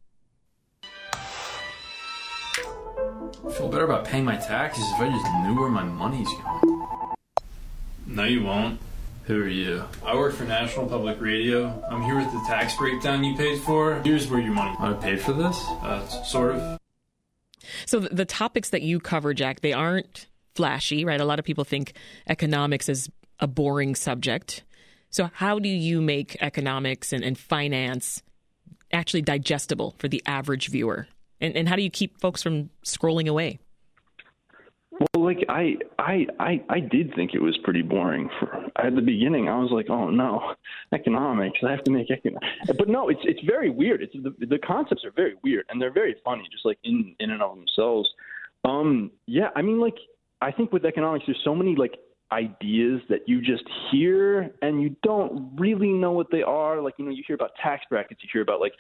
I 3.47 3.53
feel 3.53 3.69
better 3.69 3.85
about 3.85 4.07
paying 4.07 4.25
my 4.25 4.37
taxes 4.37 4.85
if 4.95 5.01
I 5.01 5.11
just 5.11 5.27
knew 5.43 5.61
where 5.61 5.69
my 5.69 5.85
money's 5.85 6.29
going. 6.29 6.74
No, 8.07 8.25
you 8.25 8.43
won't. 8.45 8.81
Who 9.25 9.41
are 9.43 9.49
you? 9.49 9.85
I 10.05 10.15
work 10.15 10.35
for 10.35 10.45
National 10.45 10.87
Public 10.87 11.19
Radio. 11.21 11.83
I'm 11.91 12.03
here 12.03 12.17
with 12.17 12.31
the 12.31 12.45
tax 12.47 12.77
breakdown 12.77 13.25
you 13.25 13.35
paid 13.37 13.61
for. 13.61 14.01
Here's 14.05 14.29
where 14.29 14.41
your 14.41 14.53
money. 14.53 14.77
I 14.79 14.93
paid 14.93 15.21
for 15.21 15.33
this? 15.33 15.57
Uh, 15.83 16.07
sort 16.07 16.57
of. 16.57 16.79
So 17.87 18.01
the, 18.01 18.15
the 18.15 18.25
topics 18.27 18.69
that 18.71 18.83
you 18.83 19.01
cover, 19.01 19.33
Jack, 19.33 19.61
they 19.61 19.73
aren't 19.73 20.27
flashy, 20.55 21.07
right? 21.07 21.21
A 21.21 21.25
lot 21.25 21.39
of 21.39 21.47
people 21.47 21.65
think 21.65 21.95
economics 22.29 22.91
is 22.91 23.09
a 23.41 23.47
boring 23.47 23.95
subject. 23.95 24.63
So 25.09 25.31
how 25.33 25.59
do 25.59 25.71
you 25.71 26.03
make 26.03 26.37
economics 26.43 27.13
and, 27.13 27.25
and 27.25 27.39
finance 27.39 28.23
actually 28.93 29.23
digestible 29.23 29.95
for 29.99 30.09
the 30.09 30.23
average 30.27 30.69
viewer? 30.69 31.09
And, 31.41 31.57
and 31.57 31.69
how 31.69 31.77
do 31.77 31.83
you 31.83 31.91
keep 31.91 32.21
folks 32.21 32.43
from 32.43 32.69
scrolling 32.85 33.29
away? 33.29 33.59
Well, 35.01 35.25
like 35.25 35.45
I, 35.49 35.75
I, 35.99 36.27
I, 36.39 36.63
I 36.69 36.81
did 36.81 37.15
think 37.15 37.35
it 37.35 37.43
was 37.43 37.59
pretty 37.65 37.83
boring. 37.83 38.29
For 38.39 38.67
at 38.77 38.95
the 38.95 39.03
beginning, 39.03 39.49
I 39.49 39.59
was 39.59 39.71
like, 39.73 39.91
"Oh 39.91 40.09
no, 40.11 40.55
economics! 40.93 41.59
I 41.67 41.71
have 41.73 41.83
to 41.85 41.91
make 41.91 42.11
economics." 42.11 42.47
But 42.79 42.89
no, 42.89 43.09
it's 43.09 43.21
it's 43.25 43.41
very 43.45 43.71
weird. 43.71 44.03
It's 44.03 44.13
the 44.13 44.35
the 44.47 44.59
concepts 44.59 45.05
are 45.05 45.11
very 45.11 45.35
weird 45.43 45.67
and 45.69 45.83
they're 45.83 45.93
very 45.93 46.15
funny, 46.25 46.45
just 46.53 46.65
like 46.65 46.79
in 46.85 47.15
in 47.19 47.31
and 47.31 47.43
of 47.43 47.57
themselves. 47.57 48.09
Um, 48.65 49.11
yeah, 49.27 49.49
I 49.57 49.63
mean, 49.63 49.81
like 49.81 49.97
I 50.41 50.53
think 50.53 50.73
with 50.73 50.85
economics, 50.85 51.25
there's 51.27 51.41
so 51.45 51.55
many 51.55 51.75
like 51.75 51.99
ideas 52.31 53.01
that 53.09 53.21
you 53.27 53.41
just 53.41 53.65
hear 53.91 54.51
and 54.63 54.81
you 54.81 54.95
don't 55.03 55.53
really 55.59 55.89
know 55.89 56.13
what 56.13 56.31
they 56.31 56.43
are. 56.43 56.81
Like 56.81 56.95
you 56.99 57.05
know, 57.05 57.11
you 57.11 57.25
hear 57.27 57.35
about 57.35 57.51
tax 57.61 57.85
brackets, 57.91 58.21
you 58.23 58.29
hear 58.33 58.43
about 58.43 58.61
like 58.61 58.75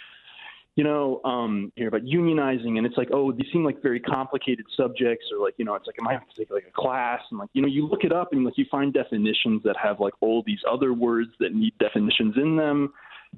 you 0.76 0.84
know, 0.84 1.20
um, 1.24 1.72
hear 1.76 1.88
about 1.88 2.02
unionizing, 2.02 2.78
and 2.78 2.86
it's 2.86 2.96
like, 2.96 3.08
oh, 3.12 3.32
these 3.32 3.46
seem 3.52 3.64
like 3.64 3.80
very 3.82 4.00
complicated 4.00 4.66
subjects, 4.76 5.26
or 5.32 5.44
like, 5.44 5.54
you 5.56 5.64
know, 5.64 5.74
it's 5.74 5.86
like, 5.86 5.96
am 6.00 6.08
I 6.08 6.12
might 6.12 6.20
have 6.20 6.28
to 6.28 6.36
take 6.36 6.50
like 6.50 6.64
a 6.68 6.72
class, 6.72 7.20
and 7.30 7.38
like, 7.38 7.50
you 7.52 7.62
know, 7.62 7.68
you 7.68 7.86
look 7.86 8.04
it 8.04 8.12
up, 8.12 8.32
and 8.32 8.44
like, 8.44 8.58
you 8.58 8.66
find 8.70 8.92
definitions 8.92 9.62
that 9.64 9.76
have 9.82 10.00
like 10.00 10.14
all 10.20 10.42
these 10.46 10.60
other 10.70 10.92
words 10.92 11.30
that 11.40 11.54
need 11.54 11.74
definitions 11.78 12.34
in 12.36 12.56
them, 12.56 12.92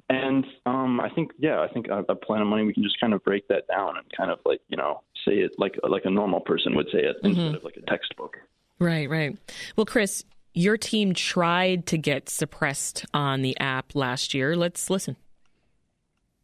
and 0.09 0.45
um, 0.65 0.99
I 0.99 1.09
think, 1.09 1.31
yeah, 1.37 1.61
I 1.61 1.67
think 1.71 1.87
a, 1.87 2.03
a 2.09 2.13
of 2.41 2.47
Money, 2.47 2.63
we 2.63 2.73
can 2.73 2.83
just 2.83 2.99
kind 2.99 3.13
of 3.13 3.23
break 3.23 3.47
that 3.47 3.67
down 3.67 3.97
and 3.97 4.05
kind 4.15 4.31
of 4.31 4.39
like, 4.45 4.61
you 4.69 4.77
know, 4.77 5.01
say 5.25 5.35
it 5.35 5.51
like 5.57 5.75
like 5.87 6.05
a 6.05 6.09
normal 6.09 6.39
person 6.39 6.75
would 6.75 6.87
say 6.91 6.99
it 6.99 7.17
mm-hmm. 7.17 7.27
instead 7.27 7.55
of 7.55 7.63
like 7.63 7.77
a 7.77 7.89
textbook. 7.89 8.37
Right, 8.79 9.09
right. 9.09 9.37
Well, 9.75 9.85
Chris, 9.85 10.23
your 10.53 10.77
team 10.77 11.13
tried 11.13 11.85
to 11.87 11.97
get 11.97 12.29
suppressed 12.29 13.05
on 13.13 13.41
the 13.41 13.57
app 13.59 13.95
last 13.95 14.33
year. 14.33 14.55
Let's 14.55 14.89
listen. 14.89 15.17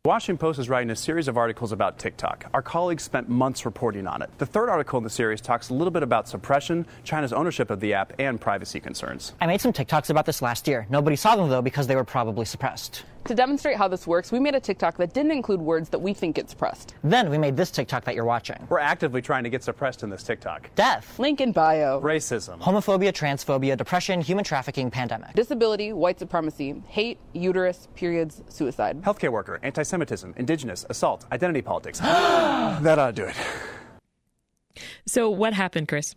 Washington 0.06 0.38
Post 0.38 0.60
is 0.60 0.68
writing 0.68 0.90
a 0.90 0.98
series 0.98 1.30
of 1.30 1.38
articles 1.38 1.72
about 1.72 1.98
TikTok. 1.98 2.48
Our 2.54 2.62
colleagues 2.62 3.04
spent 3.04 3.30
months 3.30 3.66
reporting 3.66 4.06
on 4.06 4.22
it. 4.22 4.30
The 4.38 4.46
third 4.46 4.68
article 4.68 4.98
in 4.98 5.06
the 5.06 5.10
series 5.10 5.40
talks 5.40 5.70
a 5.70 5.74
little 5.74 5.92
bit 5.92 6.04
about 6.04 6.28
suppression, 6.28 6.86
China's 7.06 7.32
ownership 7.32 7.70
of 7.70 7.80
the 7.80 7.94
app, 7.94 8.12
and 8.20 8.42
privacy 8.42 8.82
concerns. 8.82 9.32
I 9.40 9.48
made 9.48 9.62
some 9.62 9.72
TikToks 9.72 10.10
about 10.10 10.26
this 10.26 10.42
last 10.42 10.68
year. 10.68 10.86
Nobody 10.90 11.16
saw 11.16 11.38
them, 11.38 11.48
though, 11.50 11.62
because 11.62 11.88
they 11.88 11.96
were 11.96 12.04
probably 12.04 12.44
suppressed. 12.44 13.06
To 13.28 13.34
demonstrate 13.36 13.78
how 13.78 13.88
this 13.88 14.06
works, 14.06 14.34
we 14.34 14.40
made 14.42 14.54
a 14.54 14.60
TikTok 14.60 14.98
that 14.98 15.14
didn't 15.14 15.32
include 15.32 15.62
words 15.62 15.88
that 15.90 16.00
we 16.00 16.14
think 16.14 16.36
get 16.36 16.50
suppressed. 16.50 16.96
Then 17.06 17.30
we 17.30 17.38
made 17.38 17.56
this 17.56 17.72
TikTok 17.72 18.04
that 18.04 18.16
you're 18.16 18.26
watching. 18.26 18.68
We're 18.68 18.80
actively 18.80 19.22
trying 19.22 19.46
to 19.46 19.50
get 19.50 19.64
suppressed 19.64 20.04
in 20.04 20.10
this 20.10 20.24
TikTok. 20.24 20.70
Death. 20.76 21.18
Link 21.18 21.40
in 21.40 21.54
bio. 21.54 22.02
Racism. 22.02 22.60
Homophobia, 22.60 23.14
transphobia, 23.14 23.78
depression, 23.78 24.20
human 24.20 24.44
trafficking, 24.44 24.92
pandemic. 24.92 25.34
Disability, 25.36 25.94
white 25.94 26.20
supremacy, 26.20 26.84
hate, 26.88 27.18
uterus, 27.32 27.88
periods, 27.96 28.42
suicide. 28.50 29.02
Healthcare 29.04 29.32
worker, 29.32 29.58
anti 29.64 29.84
Semitism, 29.94 30.34
indigenous, 30.38 30.88
assault, 30.90 31.28
identity 31.32 31.62
politics. 31.62 32.00
that 32.00 32.98
ought 32.98 33.16
to 33.16 33.22
do 33.22 33.28
it. 33.28 33.36
So, 35.06 35.30
what 35.30 35.54
happened, 35.54 35.88
Chris? 35.88 36.16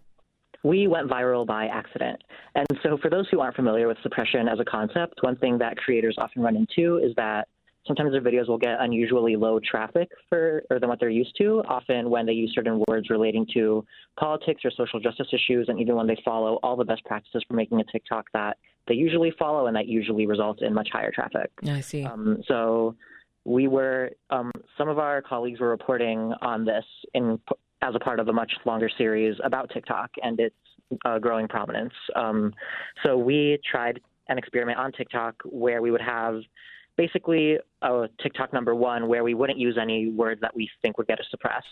we 0.62 0.86
went 0.86 1.10
viral 1.10 1.46
by 1.46 1.66
accident. 1.66 2.22
And 2.54 2.66
so, 2.82 2.96
for 3.02 3.10
those 3.10 3.26
who 3.30 3.40
aren't 3.40 3.54
familiar 3.54 3.86
with 3.86 3.98
suppression 4.02 4.48
as 4.48 4.58
a 4.60 4.64
concept, 4.64 5.18
one 5.20 5.36
thing 5.36 5.58
that 5.58 5.76
creators 5.76 6.16
often 6.16 6.40
run 6.40 6.56
into 6.56 6.96
is 7.04 7.14
that 7.16 7.48
sometimes 7.86 8.12
their 8.12 8.22
videos 8.22 8.48
will 8.48 8.56
get 8.56 8.80
unusually 8.80 9.36
low 9.36 9.60
traffic 9.60 10.08
for 10.30 10.62
or 10.70 10.80
than 10.80 10.88
what 10.88 10.98
they're 10.98 11.10
used 11.10 11.36
to. 11.36 11.62
Often, 11.68 12.08
when 12.08 12.24
they 12.24 12.32
use 12.32 12.52
certain 12.54 12.82
words 12.88 13.10
relating 13.10 13.46
to 13.52 13.84
politics 14.18 14.62
or 14.64 14.70
social 14.70 15.00
justice 15.00 15.28
issues, 15.34 15.68
and 15.68 15.78
even 15.78 15.96
when 15.96 16.06
they 16.06 16.16
follow 16.24 16.58
all 16.62 16.76
the 16.76 16.84
best 16.84 17.04
practices 17.04 17.44
for 17.46 17.52
making 17.52 17.78
a 17.78 17.84
TikTok 17.92 18.24
that 18.32 18.56
they 18.88 18.94
usually 18.94 19.34
follow, 19.38 19.66
and 19.66 19.76
that 19.76 19.86
usually 19.86 20.26
results 20.26 20.62
in 20.62 20.72
much 20.72 20.88
higher 20.90 21.12
traffic. 21.12 21.50
I 21.68 21.82
see. 21.82 22.04
Um, 22.04 22.42
so 22.48 22.96
we 23.46 23.68
were 23.68 24.10
um, 24.30 24.50
some 24.76 24.88
of 24.88 24.98
our 24.98 25.22
colleagues 25.22 25.60
were 25.60 25.70
reporting 25.70 26.34
on 26.42 26.64
this 26.64 26.84
in 27.14 27.38
as 27.80 27.94
a 27.94 28.00
part 28.00 28.18
of 28.18 28.26
a 28.28 28.32
much 28.32 28.52
longer 28.64 28.90
series 28.98 29.36
about 29.44 29.70
TikTok 29.72 30.10
and 30.22 30.40
its 30.40 30.56
uh, 31.04 31.18
growing 31.18 31.46
prominence. 31.46 31.92
Um, 32.16 32.52
so 33.04 33.16
we 33.16 33.58
tried 33.70 34.00
an 34.28 34.38
experiment 34.38 34.78
on 34.78 34.90
TikTok 34.92 35.40
where 35.44 35.80
we 35.80 35.90
would 35.90 36.00
have 36.00 36.40
basically 36.96 37.58
a 37.82 38.08
TikTok 38.20 38.52
number 38.52 38.74
one 38.74 39.06
where 39.06 39.22
we 39.22 39.34
wouldn't 39.34 39.58
use 39.58 39.78
any 39.80 40.08
words 40.08 40.40
that 40.40 40.54
we 40.56 40.68
think 40.82 40.98
would 40.98 41.06
get 41.06 41.20
us 41.20 41.26
suppressed, 41.30 41.66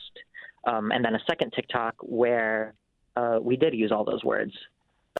um, 0.67 0.93
and 0.93 1.05
then 1.05 1.17
a 1.17 1.21
second 1.27 1.53
TikTok 1.57 1.97
where 2.03 2.75
uh, 3.17 3.39
we 3.43 3.57
did 3.57 3.75
use 3.75 3.91
all 3.91 4.05
those 4.05 4.23
words. 4.23 4.53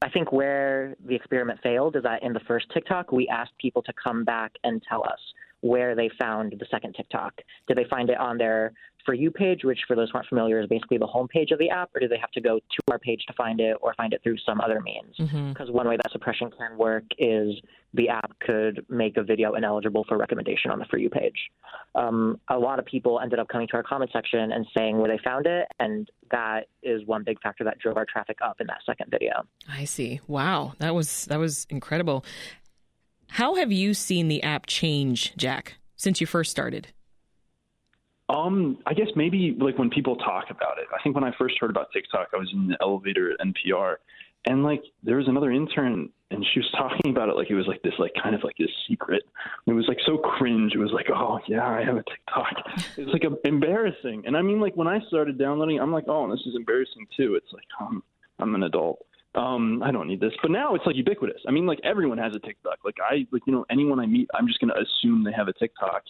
I 0.03 0.11
think 0.11 0.31
where 0.31 0.95
the 1.05 1.15
experiment 1.15 1.61
failed 1.63 1.97
is 1.97 2.03
that 2.03 2.23
in 2.23 2.33
the 2.33 2.41
first 2.41 2.67
TikTok, 2.73 3.11
we 3.11 3.27
asked 3.29 3.57
people 3.59 3.83
to 3.83 3.93
come 3.93 4.25
back 4.25 4.53
and 4.63 4.83
tell 4.89 5.03
us 5.05 5.19
where 5.65 5.95
they 5.95 6.11
found 6.21 6.53
the 6.59 6.67
second 6.71 6.95
TikTok. 6.95 7.33
Did 7.67 7.79
they 7.79 7.87
find 7.89 8.11
it 8.11 8.19
on 8.19 8.37
their 8.37 8.75
For 9.07 9.15
You 9.15 9.31
page, 9.31 9.65
which 9.65 9.79
for 9.89 9.97
those 9.97 10.11
who 10.11 10.19
aren't 10.19 10.29
familiar 10.29 10.61
is 10.61 10.69
basically 10.69 10.99
the 10.99 11.07
homepage 11.07 11.53
of 11.53 11.59
the 11.59 11.71
app, 11.71 11.89
or 11.95 12.01
do 12.01 12.09
they 12.09 12.19
have 12.19 12.31
to 12.33 12.41
go 12.43 12.59
to 12.59 12.83
our 12.91 12.99
page 12.99 13.23
to 13.29 13.33
find 13.33 13.61
it 13.61 13.79
or 13.81 13.95
find 13.95 14.13
it 14.13 14.23
through 14.23 14.37
some 14.45 14.61
other 14.61 14.83
means? 14.83 15.17
Mm-hmm. 15.19 15.53
Because 15.53 15.69
mm-hmm. 15.69 15.77
one 15.77 15.89
way 15.89 15.97
that 15.97 16.13
suppression 16.13 16.51
can 16.51 16.77
work 16.77 17.05
is 17.19 17.55
the 17.95 18.11
app 18.11 18.39
could 18.41 18.85
make 18.91 19.17
a 19.17 19.23
video 19.23 19.55
ineligible 19.55 20.05
for 20.07 20.19
recommendation 20.19 20.71
on 20.71 20.79
the 20.79 20.85
For 20.85 20.99
You 20.99 21.09
page. 21.09 21.51
Um, 21.95 22.39
a 22.49 22.59
lot 22.59 22.79
of 22.79 22.85
people 22.85 23.19
ended 23.19 23.39
up 23.39 23.49
coming 23.49 23.67
to 23.69 23.75
our 23.75 23.83
comment 23.83 24.11
section 24.13 24.53
and 24.53 24.67
saying 24.77 24.99
where 24.99 25.09
they 25.09 25.23
found 25.25 25.47
it, 25.47 25.67
and 25.81 26.11
that 26.31 26.67
is 26.83 27.07
one 27.07 27.25
big 27.25 27.41
factor 27.41 27.65
that 27.65 27.79
drove 27.79 27.97
our 27.97 28.05
traffic 28.05 28.37
up 28.45 28.61
in 28.61 28.67
that 28.67 28.81
second 28.85 29.11
video. 29.11 29.47
I 29.67 29.85
see. 29.85 30.21
Wow, 30.27 30.75
that 30.79 30.95
was 30.95 31.25
that 31.27 31.39
was 31.39 31.67
incredible. 31.71 32.23
How 33.35 33.57
have 33.57 33.73
you 33.73 33.95
seen 33.95 34.29
the 34.29 34.45
app 34.45 34.67
change, 34.67 35.35
Jack, 35.37 35.75
since 35.97 36.21
you 36.21 36.27
first 36.27 36.53
started? 36.53 36.87
Um, 38.29 38.79
I 38.87 38.95
guess 38.95 39.09
maybe 39.17 39.57
like 39.59 39.77
when 39.77 39.91
people 39.91 40.15
talk 40.15 40.51
about 40.51 40.79
it. 40.79 40.85
I 40.97 41.03
think 41.03 41.17
when 41.17 41.25
I 41.25 41.33
first 41.37 41.57
heard 41.59 41.71
about 41.71 41.89
TikTok, 41.93 42.29
I 42.33 42.37
was 42.37 42.49
in 42.53 42.69
the 42.69 42.77
elevator 42.81 43.33
at 43.33 43.45
NPR, 43.45 43.97
and 44.45 44.63
like 44.63 44.85
there 45.03 45.17
was 45.17 45.27
another 45.27 45.51
intern, 45.51 46.11
and 46.31 46.47
she 46.55 46.61
was 46.61 46.71
talking 46.79 47.11
about 47.11 47.29
it 47.29 47.35
like 47.35 47.51
it 47.51 47.57
was 47.57 47.67
like 47.67 47.83
this, 47.83 47.95
like 47.99 48.13
kind 48.23 48.37
of 48.37 48.45
like 48.45 48.57
this 48.57 48.71
secret. 48.89 49.25
It 49.67 49.73
was 49.73 49.87
like 49.89 49.99
so 50.07 50.17
cringe. 50.17 50.73
It 50.73 50.79
was 50.79 50.93
like, 50.93 51.07
oh 51.13 51.41
yeah, 51.49 51.67
I 51.67 51.83
have 51.83 51.97
a 51.97 52.05
TikTok. 52.05 52.55
It 52.97 53.07
was 53.07 53.13
like 53.13 53.25
a, 53.25 53.49
embarrassing. 53.49 54.23
And 54.29 54.37
I 54.37 54.43
mean, 54.43 54.61
like 54.61 54.77
when 54.77 54.87
I 54.87 55.01
started 55.09 55.41
downloading, 55.41 55.81
I'm 55.81 55.93
like, 55.93 56.05
oh, 56.07 56.31
this 56.31 56.47
is 56.47 56.55
embarrassing 56.55 57.09
too. 57.17 57.35
It's 57.35 57.53
like, 57.53 57.67
um, 57.81 58.05
I'm 58.39 58.55
an 58.55 58.63
adult 58.63 59.05
um, 59.35 59.83
I 59.83 59.91
don't 59.91 60.07
need 60.07 60.21
this. 60.21 60.33
But 60.43 60.51
now 60.51 60.75
it's 60.75 60.87
like 60.87 60.97
ubiquitous. 60.97 61.41
I 61.47 61.51
mean, 61.51 61.67
like 61.67 61.81
everyone 61.83 62.19
has 62.19 62.35
a 62.35 62.39
TikTok. 62.39 62.79
Like 62.85 62.97
I, 63.03 63.27
like 63.33 63.43
you 63.47 63.53
know, 63.53 63.67
anyone 63.71 63.99
I 63.99 64.07
meet, 64.07 64.29
I'm 64.35 64.47
just 64.47 64.61
gonna 64.61 64.75
assume 64.75 65.25
they 65.25 65.33
have 65.33 65.49
a 65.49 65.53
TikTok. 65.53 66.03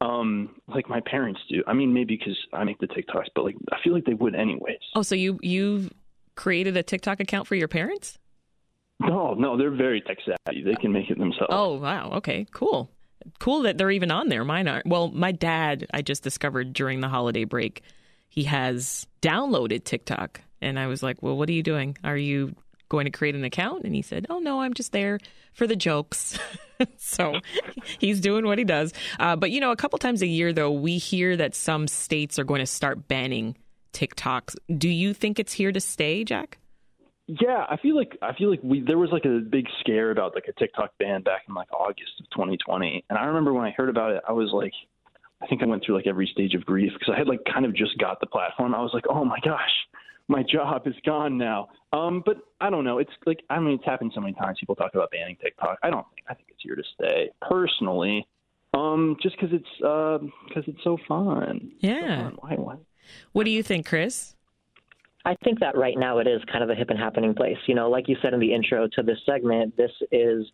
Um, 0.00 0.56
like 0.66 0.88
my 0.88 1.00
parents 1.00 1.40
do. 1.48 1.62
I 1.66 1.74
mean, 1.74 1.92
maybe 1.92 2.16
because 2.16 2.38
I 2.52 2.64
make 2.64 2.78
the 2.78 2.86
TikToks, 2.86 3.28
but 3.34 3.44
like 3.44 3.56
I 3.72 3.76
feel 3.82 3.92
like 3.92 4.04
they 4.04 4.14
would 4.14 4.34
anyways. 4.34 4.78
Oh, 4.94 5.02
so 5.02 5.14
you 5.14 5.38
you 5.42 5.90
created 6.34 6.76
a 6.76 6.82
TikTok 6.82 7.20
account 7.20 7.46
for 7.46 7.54
your 7.54 7.68
parents? 7.68 8.18
No, 8.98 9.32
no, 9.34 9.56
they're 9.56 9.70
very 9.70 10.02
tech 10.02 10.18
savvy. 10.24 10.62
They 10.62 10.74
can 10.74 10.92
make 10.92 11.10
it 11.10 11.18
themselves. 11.18 11.48
Oh 11.48 11.78
wow, 11.78 12.10
okay, 12.16 12.46
cool, 12.52 12.90
cool 13.38 13.62
that 13.62 13.78
they're 13.78 13.90
even 13.90 14.10
on 14.10 14.28
there. 14.28 14.44
Mine 14.44 14.68
aren't. 14.68 14.86
Well, 14.86 15.08
my 15.08 15.32
dad, 15.32 15.86
I 15.92 16.02
just 16.02 16.22
discovered 16.22 16.74
during 16.74 17.00
the 17.00 17.08
holiday 17.08 17.44
break, 17.44 17.82
he 18.28 18.44
has 18.44 19.06
downloaded 19.22 19.84
TikTok 19.84 20.42
and 20.60 20.78
I 20.78 20.86
was 20.86 21.02
like, 21.02 21.22
well, 21.22 21.36
what 21.36 21.48
are 21.48 21.52
you 21.52 21.62
doing? 21.62 21.96
Are 22.04 22.16
you 22.16 22.54
going 22.88 23.04
to 23.04 23.10
create 23.10 23.34
an 23.34 23.44
account? 23.44 23.84
And 23.84 23.94
he 23.94 24.02
said, 24.02 24.26
oh, 24.28 24.38
no, 24.38 24.60
I'm 24.60 24.74
just 24.74 24.92
there 24.92 25.18
for 25.54 25.66
the 25.66 25.76
jokes. 25.76 26.38
so 26.96 27.40
he's 27.98 28.20
doing 28.20 28.44
what 28.44 28.58
he 28.58 28.64
does. 28.64 28.92
Uh, 29.18 29.36
but, 29.36 29.50
you 29.50 29.60
know, 29.60 29.70
a 29.70 29.76
couple 29.76 29.98
times 29.98 30.22
a 30.22 30.26
year, 30.26 30.52
though, 30.52 30.70
we 30.70 30.98
hear 30.98 31.36
that 31.36 31.54
some 31.54 31.88
states 31.88 32.38
are 32.38 32.44
going 32.44 32.60
to 32.60 32.66
start 32.66 33.08
banning 33.08 33.56
TikToks. 33.92 34.56
Do 34.76 34.88
you 34.88 35.14
think 35.14 35.38
it's 35.38 35.52
here 35.52 35.72
to 35.72 35.80
stay, 35.80 36.24
Jack? 36.24 36.58
Yeah, 37.26 37.64
I 37.68 37.76
feel 37.76 37.94
like 37.94 38.18
I 38.22 38.34
feel 38.34 38.50
like 38.50 38.58
we 38.60 38.80
there 38.80 38.98
was 38.98 39.10
like 39.12 39.24
a 39.24 39.38
big 39.38 39.68
scare 39.78 40.10
about 40.10 40.34
like 40.34 40.46
a 40.48 40.52
TikTok 40.58 40.90
ban 40.98 41.22
back 41.22 41.42
in 41.48 41.54
like 41.54 41.72
August 41.72 42.10
of 42.18 42.28
2020, 42.30 43.04
and 43.08 43.16
I 43.16 43.26
remember 43.26 43.52
when 43.52 43.64
I 43.64 43.70
heard 43.70 43.88
about 43.88 44.10
it, 44.10 44.22
I 44.26 44.32
was 44.32 44.50
like, 44.52 44.72
I 45.40 45.46
think 45.46 45.62
I 45.62 45.66
went 45.66 45.84
through 45.84 45.94
like 45.94 46.08
every 46.08 46.28
stage 46.32 46.54
of 46.54 46.66
grief 46.66 46.90
because 46.92 47.14
I 47.14 47.18
had 47.18 47.28
like 47.28 47.44
kind 47.44 47.64
of 47.64 47.72
just 47.72 47.96
got 47.98 48.18
the 48.18 48.26
platform. 48.26 48.74
I 48.74 48.82
was 48.82 48.90
like, 48.92 49.04
oh 49.08 49.24
my 49.24 49.38
gosh, 49.44 49.70
my 50.30 50.44
job 50.44 50.86
is 50.86 50.94
gone 51.04 51.36
now. 51.36 51.68
Um, 51.92 52.22
but 52.24 52.36
I 52.60 52.70
don't 52.70 52.84
know. 52.84 52.98
It's 52.98 53.10
like 53.26 53.42
I 53.50 53.58
mean, 53.58 53.74
it's 53.74 53.84
happened 53.84 54.12
so 54.14 54.20
many 54.20 54.32
times. 54.34 54.58
People 54.60 54.76
talk 54.76 54.94
about 54.94 55.10
banning 55.10 55.36
TikTok. 55.42 55.78
I 55.82 55.90
don't 55.90 56.06
think. 56.14 56.26
I 56.28 56.34
think 56.34 56.48
it's 56.50 56.60
here 56.62 56.76
to 56.76 56.82
stay. 56.94 57.30
Personally, 57.42 58.26
um, 58.72 59.16
just 59.20 59.36
because 59.38 59.52
it's 59.52 59.68
because 59.78 60.64
uh, 60.64 60.70
it's 60.70 60.84
so 60.84 60.96
fun. 61.06 61.72
Yeah. 61.80 62.30
So 62.30 62.36
fun. 62.36 62.38
Why? 62.40 62.54
Why? 62.54 62.76
What 63.32 63.44
do 63.44 63.50
you 63.50 63.62
think, 63.62 63.86
Chris? 63.86 64.36
I 65.24 65.34
think 65.44 65.60
that 65.60 65.76
right 65.76 65.98
now 65.98 66.18
it 66.18 66.26
is 66.26 66.40
kind 66.50 66.64
of 66.64 66.70
a 66.70 66.74
hip 66.74 66.88
and 66.88 66.98
happening 66.98 67.34
place. 67.34 67.58
You 67.66 67.74
know, 67.74 67.90
like 67.90 68.08
you 68.08 68.16
said 68.22 68.32
in 68.32 68.40
the 68.40 68.54
intro 68.54 68.88
to 68.94 69.02
this 69.02 69.18
segment, 69.26 69.76
this 69.76 69.90
is 70.12 70.46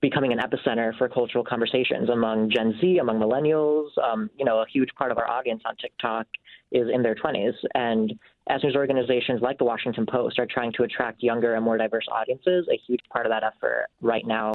becoming 0.00 0.32
an 0.32 0.38
epicenter 0.38 0.96
for 0.96 1.08
cultural 1.08 1.44
conversations 1.44 2.08
among 2.08 2.50
Gen 2.50 2.74
Z, 2.80 2.98
among 2.98 3.18
millennials. 3.18 3.88
Um, 4.02 4.30
you 4.38 4.44
know, 4.44 4.60
a 4.60 4.66
huge 4.72 4.90
part 4.96 5.10
of 5.10 5.18
our 5.18 5.28
audience 5.28 5.62
on 5.64 5.76
TikTok 5.76 6.26
is 6.70 6.88
in 6.92 7.02
their 7.02 7.14
20s. 7.14 7.54
And 7.74 8.12
as 8.48 8.62
news 8.62 8.76
organizations 8.76 9.40
like 9.42 9.58
the 9.58 9.64
Washington 9.64 10.06
Post 10.06 10.38
are 10.38 10.46
trying 10.46 10.72
to 10.74 10.84
attract 10.84 11.22
younger 11.22 11.54
and 11.54 11.64
more 11.64 11.76
diverse 11.76 12.06
audiences, 12.12 12.66
a 12.72 12.78
huge 12.86 13.00
part 13.12 13.26
of 13.26 13.30
that 13.30 13.42
effort 13.42 13.86
right 14.00 14.26
now 14.26 14.52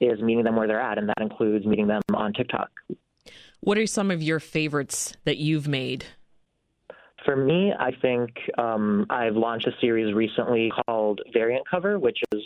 is 0.00 0.20
meeting 0.20 0.44
them 0.44 0.56
where 0.56 0.66
they're 0.66 0.80
at, 0.80 0.96
and 0.96 1.08
that 1.08 1.20
includes 1.20 1.66
meeting 1.66 1.88
them 1.88 2.02
on 2.14 2.32
TikTok. 2.32 2.70
What 3.60 3.76
are 3.78 3.86
some 3.86 4.10
of 4.10 4.22
your 4.22 4.40
favorites 4.40 5.14
that 5.24 5.38
you've 5.38 5.66
made? 5.66 6.06
For 7.24 7.34
me, 7.34 7.72
I 7.78 7.90
think 8.00 8.30
um, 8.56 9.06
I've 9.10 9.34
launched 9.34 9.66
a 9.66 9.72
series 9.80 10.14
recently 10.14 10.70
called 10.86 11.20
Variant 11.32 11.68
Cover, 11.68 11.98
which 11.98 12.18
is 12.32 12.42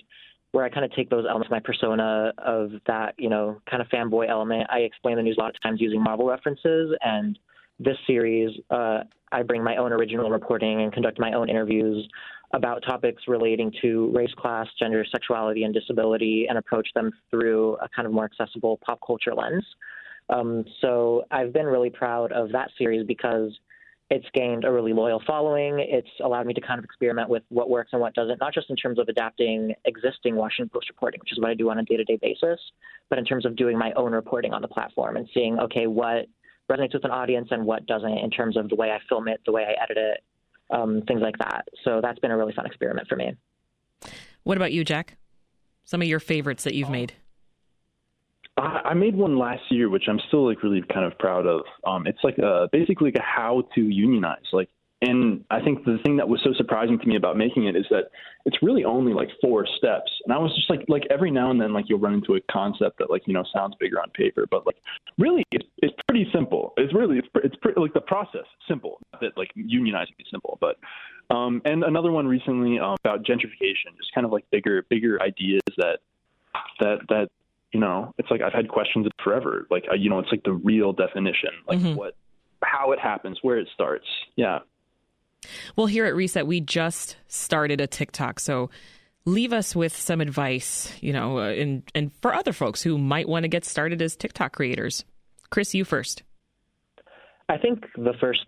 where 0.53 0.65
I 0.65 0.69
kind 0.69 0.85
of 0.85 0.93
take 0.93 1.11
those 1.11 1.25
elements, 1.29 1.51
my 1.51 1.61
persona 1.61 2.33
of 2.39 2.71
that, 2.87 3.15
you 3.19 3.29
know, 3.29 3.61
kind 3.69 3.83
of 3.83 3.89
fanboy 3.89 4.29
element. 4.29 4.67
I 4.71 4.81
explain 4.81 5.17
the 5.17 5.23
news 5.23 5.37
a 5.39 5.43
lot 5.43 5.51
of 5.51 5.61
times 5.63 5.81
using 5.81 6.03
Marvel 6.03 6.27
references, 6.27 6.95
and 7.01 7.39
this 7.79 7.97
series, 8.07 8.51
uh, 8.71 9.01
I 9.33 9.43
bring 9.43 9.65
my 9.65 9.77
own 9.77 9.93
original 9.93 10.31
reporting 10.31 10.83
and 10.83 10.93
conduct 10.93 11.19
my 11.19 11.33
own 11.33 11.49
interviews 11.49 12.07
about 12.53 12.83
topics 12.87 13.23
relating 13.27 13.73
to 13.81 14.13
race, 14.15 14.33
class, 14.37 14.67
gender, 14.79 15.07
sexuality, 15.11 15.65
and 15.65 15.73
disability, 15.73 16.47
and 16.49 16.59
approach 16.59 16.89
them 16.95 17.11
through 17.31 17.77
a 17.77 17.89
kind 17.89 18.07
of 18.07 18.13
more 18.13 18.27
accessible 18.27 18.79
pop 18.85 19.01
culture 19.05 19.35
lens. 19.35 19.65
Um, 20.29 20.65
so 20.83 21.25
I've 21.31 21.53
been 21.53 21.67
really 21.67 21.91
proud 21.91 22.31
of 22.33 22.53
that 22.53 22.71
series 22.77 23.07
because 23.07 23.53
it's 24.13 24.27
gained 24.35 24.65
a 24.65 24.71
really 24.71 24.93
loyal 24.93 25.23
following. 25.27 25.79
It's 25.79 26.07
allowed 26.23 26.47
me 26.47 26.53
to 26.53 26.61
kind 26.61 26.79
of 26.79 26.85
experiment 26.85 27.31
with 27.31 27.43
what 27.49 27.71
works 27.71 27.91
and 27.93 28.01
what 28.03 28.13
doesn't, 28.13 28.41
not 28.41 28.53
just 28.53 28.69
in 28.69 28.77
terms 28.77 28.99
of 28.99 29.09
adapting 29.09 29.75
existing 29.87 30.37
Washington 30.37 30.69
Post 30.69 30.91
reporting, 30.91 31.19
which 31.21 31.33
is 31.33 31.41
what 31.41 31.49
I 31.49 31.55
do 31.55 31.71
on 31.71 31.79
a 31.79 31.83
day 31.83 31.97
to 31.97 32.05
day 32.05 32.19
basis, 32.21 32.61
but 33.09 33.19
in 33.19 33.25
terms 33.25 33.47
of 33.47 33.57
doing 33.57 33.79
my 33.79 33.91
own 33.93 34.13
reporting 34.13 34.53
on 34.53 34.61
the 34.61 34.69
platform 34.69 35.17
and 35.17 35.27
seeing, 35.33 35.59
okay, 35.59 35.87
what 35.87 36.27
resonates 36.71 36.93
with 36.93 37.07
an 37.07 37.11
audience 37.11 37.49
and 37.53 37.65
what 37.65 37.87
doesn't 37.87 38.19
in 38.19 38.31
terms 38.31 38.59
of 38.59 38.69
the 38.69 38.75
way 38.75 38.91
I 38.91 38.99
film 39.09 39.29
it, 39.29 39.41
the 39.47 39.53
way 39.53 39.65
I 39.65 39.83
edit 39.83 39.97
it, 39.97 40.23
um, 40.69 41.01
things 41.09 41.23
like 41.23 41.39
that. 41.39 41.67
So 41.83 42.01
that's 42.03 42.19
been 42.19 42.33
a 42.33 42.37
really 42.37 42.53
fun 42.53 42.67
experiment 42.67 43.09
for 43.09 43.17
me. 43.17 43.35
What 44.43 44.59
about 44.59 44.73
you, 44.73 44.85
Jack? 44.85 45.17
Some 45.85 46.03
of 46.03 46.09
your 46.09 46.21
favorites 46.21 46.65
that 46.65 46.75
you've 46.75 46.91
made? 46.91 47.15
I 48.63 48.95
made 48.95 49.17
one 49.17 49.39
last 49.39 49.63
year, 49.71 49.89
which 49.89 50.05
I'm 50.09 50.21
still 50.29 50.47
like 50.47 50.63
really 50.63 50.83
kind 50.93 51.05
of 51.05 51.19
proud 51.19 51.47
of. 51.47 51.63
Um, 51.87 52.07
it's 52.07 52.23
like 52.23 52.39
a 52.39 52.69
basically 52.71 53.11
like 53.11 53.17
a 53.17 53.23
how 53.23 53.65
to 53.75 53.81
unionize. 53.81 54.45
Like, 54.53 54.69
and 55.01 55.45
I 55.51 55.61
think 55.61 55.85
the 55.85 55.99
thing 56.05 56.17
that 56.19 56.29
was 56.29 56.41
so 56.45 56.53
surprising 56.57 56.97
to 57.01 57.07
me 57.07 57.17
about 57.17 57.37
making 57.37 57.67
it 57.67 57.75
is 57.75 57.87
that 57.91 58.11
it's 58.47 58.57
really 58.63 58.85
only 58.85 59.13
like 59.13 59.31
four 59.41 59.67
steps. 59.67 60.13
And 60.25 60.33
I 60.33 60.39
was 60.39 60.55
just 60.55 60.71
like, 60.71 60.85
like 60.87 61.03
every 61.11 61.31
now 61.31 61.51
and 61.51 61.61
then, 61.61 61.73
like 61.73 61.87
you'll 61.89 61.99
run 61.99 62.15
into 62.15 62.37
a 62.37 62.41
concept 62.53 62.99
that 62.99 63.11
like 63.11 63.23
you 63.27 63.35
know 63.35 63.45
sounds 63.53 63.75
bigger 63.81 64.01
on 64.01 64.11
paper, 64.11 64.47
but 64.49 64.65
like 64.65 64.77
really, 65.19 65.45
it's 65.51 65.67
it's 65.79 65.95
pretty 66.07 66.29
simple. 66.33 66.73
It's 66.77 66.95
really 66.95 67.19
it's 67.19 67.29
it's 67.43 67.57
pretty 67.57 67.81
like 67.81 67.95
the 67.95 68.01
process 68.01 68.47
simple. 68.69 69.01
That 69.21 69.37
like 69.37 69.51
unionizing 69.57 70.15
is 70.21 70.27
simple, 70.31 70.59
but 70.61 70.79
um, 71.35 71.63
and 71.65 71.83
another 71.83 72.13
one 72.13 72.29
recently 72.29 72.79
um, 72.79 72.97
about 73.05 73.25
gentrification, 73.25 73.97
just 73.97 74.15
kind 74.15 74.25
of 74.25 74.31
like 74.31 74.45
bigger 74.53 74.85
bigger 74.89 75.21
ideas 75.21 75.63
that 75.79 75.99
that 76.79 76.99
that 77.09 77.29
you 77.73 77.81
know, 77.81 78.15
it's 78.19 78.31
like 78.31 78.43
I've 78.43 78.53
had 78.53 78.69
questions 78.69 79.07
forever. 79.23 79.67
Like, 79.71 79.85
you 79.99 80.11
know, 80.11 80.19
it's 80.19 80.31
like 80.31 80.45
the 80.45 80.53
real 80.53 80.93
definition, 80.93 81.51
like 81.67 81.79
mm-hmm. 81.79 81.95
what, 81.95 82.15
how 82.63 82.93
it 82.93 82.99
happens, 82.99 83.39
where 83.43 83.59
it 83.59 83.69
starts. 83.75 84.07
Yeah. 84.37 84.61
Well, 85.75 85.87
here 85.87 86.05
at 86.05 86.15
Reset, 86.15 86.47
we 86.47 86.61
just 86.61 87.17
started 87.27 87.81
a 87.81 87.87
TikTok. 87.87 88.39
So 88.41 88.71
leave 89.25 89.53
us 89.53 89.75
with 89.75 89.97
some 89.97 90.21
advice, 90.21 90.93
you 91.01 91.13
know, 91.13 91.39
uh, 91.39 91.51
and, 91.51 91.83
and 91.95 92.13
for 92.21 92.35
other 92.35 92.53
folks 92.53 92.83
who 92.83 92.99
might 92.99 93.29
want 93.29 93.45
to 93.45 93.49
get 93.49 93.65
started 93.65 94.03
as 94.03 94.17
TikTok 94.17 94.53
creators. 94.53 95.05
Chris, 95.51 95.75
you 95.75 95.85
first. 95.85 96.23
I 97.49 97.59
think 97.59 97.85
the 97.97 98.15
first 98.21 98.41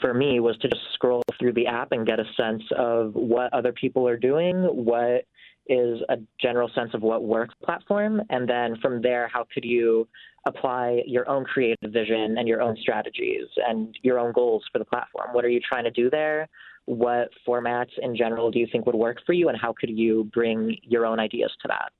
for 0.00 0.12
me 0.14 0.40
was 0.40 0.56
to 0.58 0.68
just 0.68 0.82
scroll 0.94 1.22
through 1.38 1.54
the 1.54 1.66
app 1.66 1.92
and 1.92 2.06
get 2.06 2.20
a 2.20 2.24
sense 2.36 2.62
of 2.76 3.14
what 3.14 3.52
other 3.52 3.72
people 3.72 4.06
are 4.06 4.16
doing, 4.16 4.56
what 4.56 5.24
is 5.66 6.00
a 6.08 6.16
general 6.40 6.70
sense 6.74 6.90
of 6.94 7.02
what 7.02 7.22
works 7.22 7.54
platform, 7.64 8.20
and 8.30 8.48
then 8.48 8.76
from 8.80 9.00
there, 9.02 9.28
how 9.32 9.46
could 9.52 9.64
you 9.64 10.08
apply 10.46 11.02
your 11.06 11.28
own 11.28 11.44
creative 11.44 11.92
vision 11.92 12.36
and 12.38 12.48
your 12.48 12.62
own 12.62 12.76
strategies 12.80 13.46
and 13.68 13.96
your 14.02 14.18
own 14.18 14.32
goals 14.32 14.64
for 14.72 14.78
the 14.78 14.84
platform? 14.84 15.28
What 15.32 15.44
are 15.44 15.48
you 15.48 15.60
trying 15.60 15.84
to 15.84 15.90
do 15.90 16.10
there? 16.10 16.48
What 16.86 17.28
formats 17.46 17.90
in 18.02 18.16
general 18.16 18.50
do 18.50 18.58
you 18.58 18.66
think 18.72 18.86
would 18.86 18.94
work 18.94 19.18
for 19.24 19.32
you, 19.32 19.48
and 19.48 19.58
how 19.58 19.74
could 19.78 19.90
you 19.90 20.28
bring 20.32 20.76
your 20.82 21.06
own 21.06 21.20
ideas 21.20 21.52
to 21.62 21.68
that? 21.68 21.92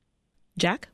Jack. 0.59 0.89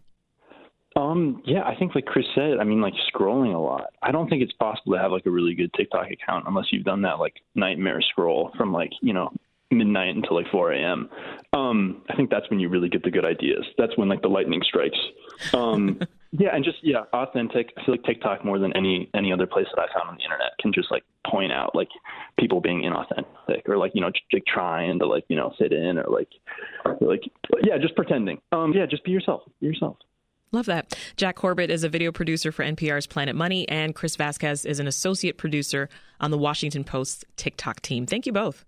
Um, 0.97 1.43
yeah, 1.45 1.63
I 1.63 1.77
think 1.77 1.95
like 1.95 2.07
Chris 2.07 2.25
said, 2.35 2.59
I 2.59 2.65
mean 2.65 2.81
like 2.81 2.95
scrolling 3.15 3.55
a 3.55 3.59
lot. 3.59 3.91
I 4.03 4.13
don't 4.13 4.29
think 4.29 4.43
it's 4.43 4.53
possible 4.53 4.95
to 4.95 4.99
have 4.99 5.13
like 5.13 5.27
a 5.27 5.31
really 5.31 5.55
good 5.55 5.71
TikTok 5.75 6.11
account 6.11 6.47
unless 6.49 6.67
you've 6.73 6.85
done 6.85 7.03
that 7.03 7.19
like 7.19 7.35
nightmare 7.55 8.01
scroll 8.01 8.51
from 8.57 8.73
like, 8.73 8.91
you 9.03 9.13
know, 9.13 9.31
midnight 9.71 10.15
until 10.15 10.37
like 10.37 10.51
4 10.51 10.73
a.m. 10.73 11.09
Um, 11.53 12.03
I 12.09 12.17
think 12.17 12.31
that's 12.31 12.49
when 12.51 12.61
you 12.61 12.69
really 12.69 12.89
get 12.89 13.03
the 13.03 13.11
good 13.11 13.25
ideas. 13.25 13.65
That's 13.79 13.97
when 13.97 14.09
like 14.09 14.23
the 14.23 14.29
lightning 14.29 14.63
strikes. 14.65 14.99
Um, 15.53 16.01
yeah, 16.33 16.55
and 16.55 16.65
just 16.65 16.79
yeah, 16.83 17.05
authentic. 17.13 17.73
I 17.77 17.85
feel 17.85 17.95
like 17.95 18.05
TikTok 18.05 18.45
more 18.45 18.59
than 18.59 18.77
any 18.77 19.11
any 19.15 19.33
other 19.33 19.47
place 19.47 19.67
that 19.75 19.81
I 19.81 19.93
found 19.93 20.11
on 20.11 20.17
the 20.17 20.23
internet 20.23 20.53
can 20.61 20.73
just 20.73 20.91
like 20.91 21.05
point 21.27 21.53
out 21.53 21.75
like 21.75 21.89
people 22.39 22.61
being 22.61 22.83
inauthentic 22.83 23.69
or 23.69 23.77
like 23.77 23.93
you 23.95 24.01
know 24.01 24.11
like 24.33 24.45
trying 24.47 24.99
to 24.99 25.07
like 25.07 25.25
you 25.29 25.37
know 25.37 25.53
fit 25.59 25.73
in 25.73 25.99
or 25.99 26.07
like 26.09 26.29
or, 26.85 26.97
like 27.01 27.23
yeah, 27.63 27.79
just 27.79 27.97
pretending. 27.97 28.41
Um, 28.53 28.73
yeah, 28.73 28.87
just 28.87 29.05
be 29.05 29.11
yourself. 29.11 29.43
Be 29.61 29.67
yourself. 29.67 29.97
Love 30.53 30.67
that. 30.67 30.97
Jack 31.17 31.37
Corbett 31.37 31.71
is 31.71 31.83
a 31.83 31.89
video 31.89 32.13
producer 32.13 32.53
for 32.53 32.65
NPR's 32.65 33.07
Planet 33.07 33.35
Money, 33.35 33.69
and 33.69 33.95
Chris 33.95 34.15
Vasquez 34.15 34.65
is 34.65 34.79
an 34.79 34.87
associate 34.87 35.39
producer 35.39 35.89
on 36.21 36.31
the 36.31 36.39
Washington 36.39 36.85
Post's 36.85 37.25
TikTok 37.37 37.81
team. 37.81 38.07
Thank 38.07 38.27
you 38.27 38.33
both. 38.33 38.65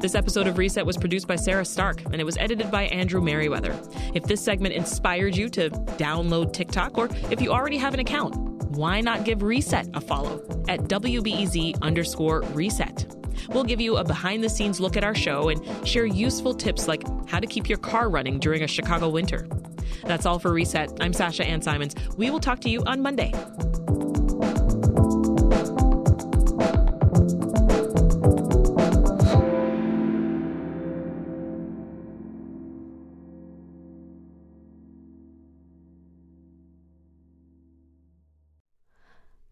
This 0.00 0.14
episode 0.14 0.46
of 0.46 0.56
Reset 0.56 0.86
was 0.86 0.96
produced 0.96 1.28
by 1.28 1.36
Sarah 1.36 1.64
Stark 1.64 2.00
and 2.06 2.22
it 2.22 2.24
was 2.24 2.38
edited 2.38 2.70
by 2.70 2.84
Andrew 2.84 3.20
Merriweather. 3.20 3.78
If 4.14 4.24
this 4.24 4.40
segment 4.40 4.72
inspired 4.72 5.36
you 5.36 5.50
to 5.50 5.68
download 5.98 6.54
TikTok, 6.54 6.96
or 6.96 7.10
if 7.30 7.42
you 7.42 7.52
already 7.52 7.76
have 7.76 7.92
an 7.92 8.00
account, 8.00 8.34
why 8.70 9.02
not 9.02 9.24
give 9.24 9.42
Reset 9.42 9.90
a 9.92 10.00
follow 10.00 10.42
at 10.68 10.80
WBEZ 10.84 11.82
underscore 11.82 12.40
reset? 12.54 13.14
We'll 13.50 13.64
give 13.64 13.78
you 13.78 13.98
a 13.98 14.04
behind 14.04 14.42
the 14.42 14.48
scenes 14.48 14.80
look 14.80 14.96
at 14.96 15.04
our 15.04 15.14
show 15.14 15.50
and 15.50 15.86
share 15.86 16.06
useful 16.06 16.54
tips 16.54 16.88
like 16.88 17.02
how 17.28 17.38
to 17.38 17.46
keep 17.46 17.68
your 17.68 17.78
car 17.78 18.08
running 18.08 18.38
during 18.38 18.62
a 18.62 18.66
Chicago 18.66 19.10
winter. 19.10 19.46
That's 20.04 20.24
all 20.24 20.38
for 20.38 20.50
Reset. 20.50 20.96
I'm 21.00 21.12
Sasha 21.12 21.44
Ann 21.44 21.60
Simons. 21.60 21.94
We 22.16 22.30
will 22.30 22.40
talk 22.40 22.60
to 22.60 22.70
you 22.70 22.82
on 22.84 23.02
Monday. 23.02 23.34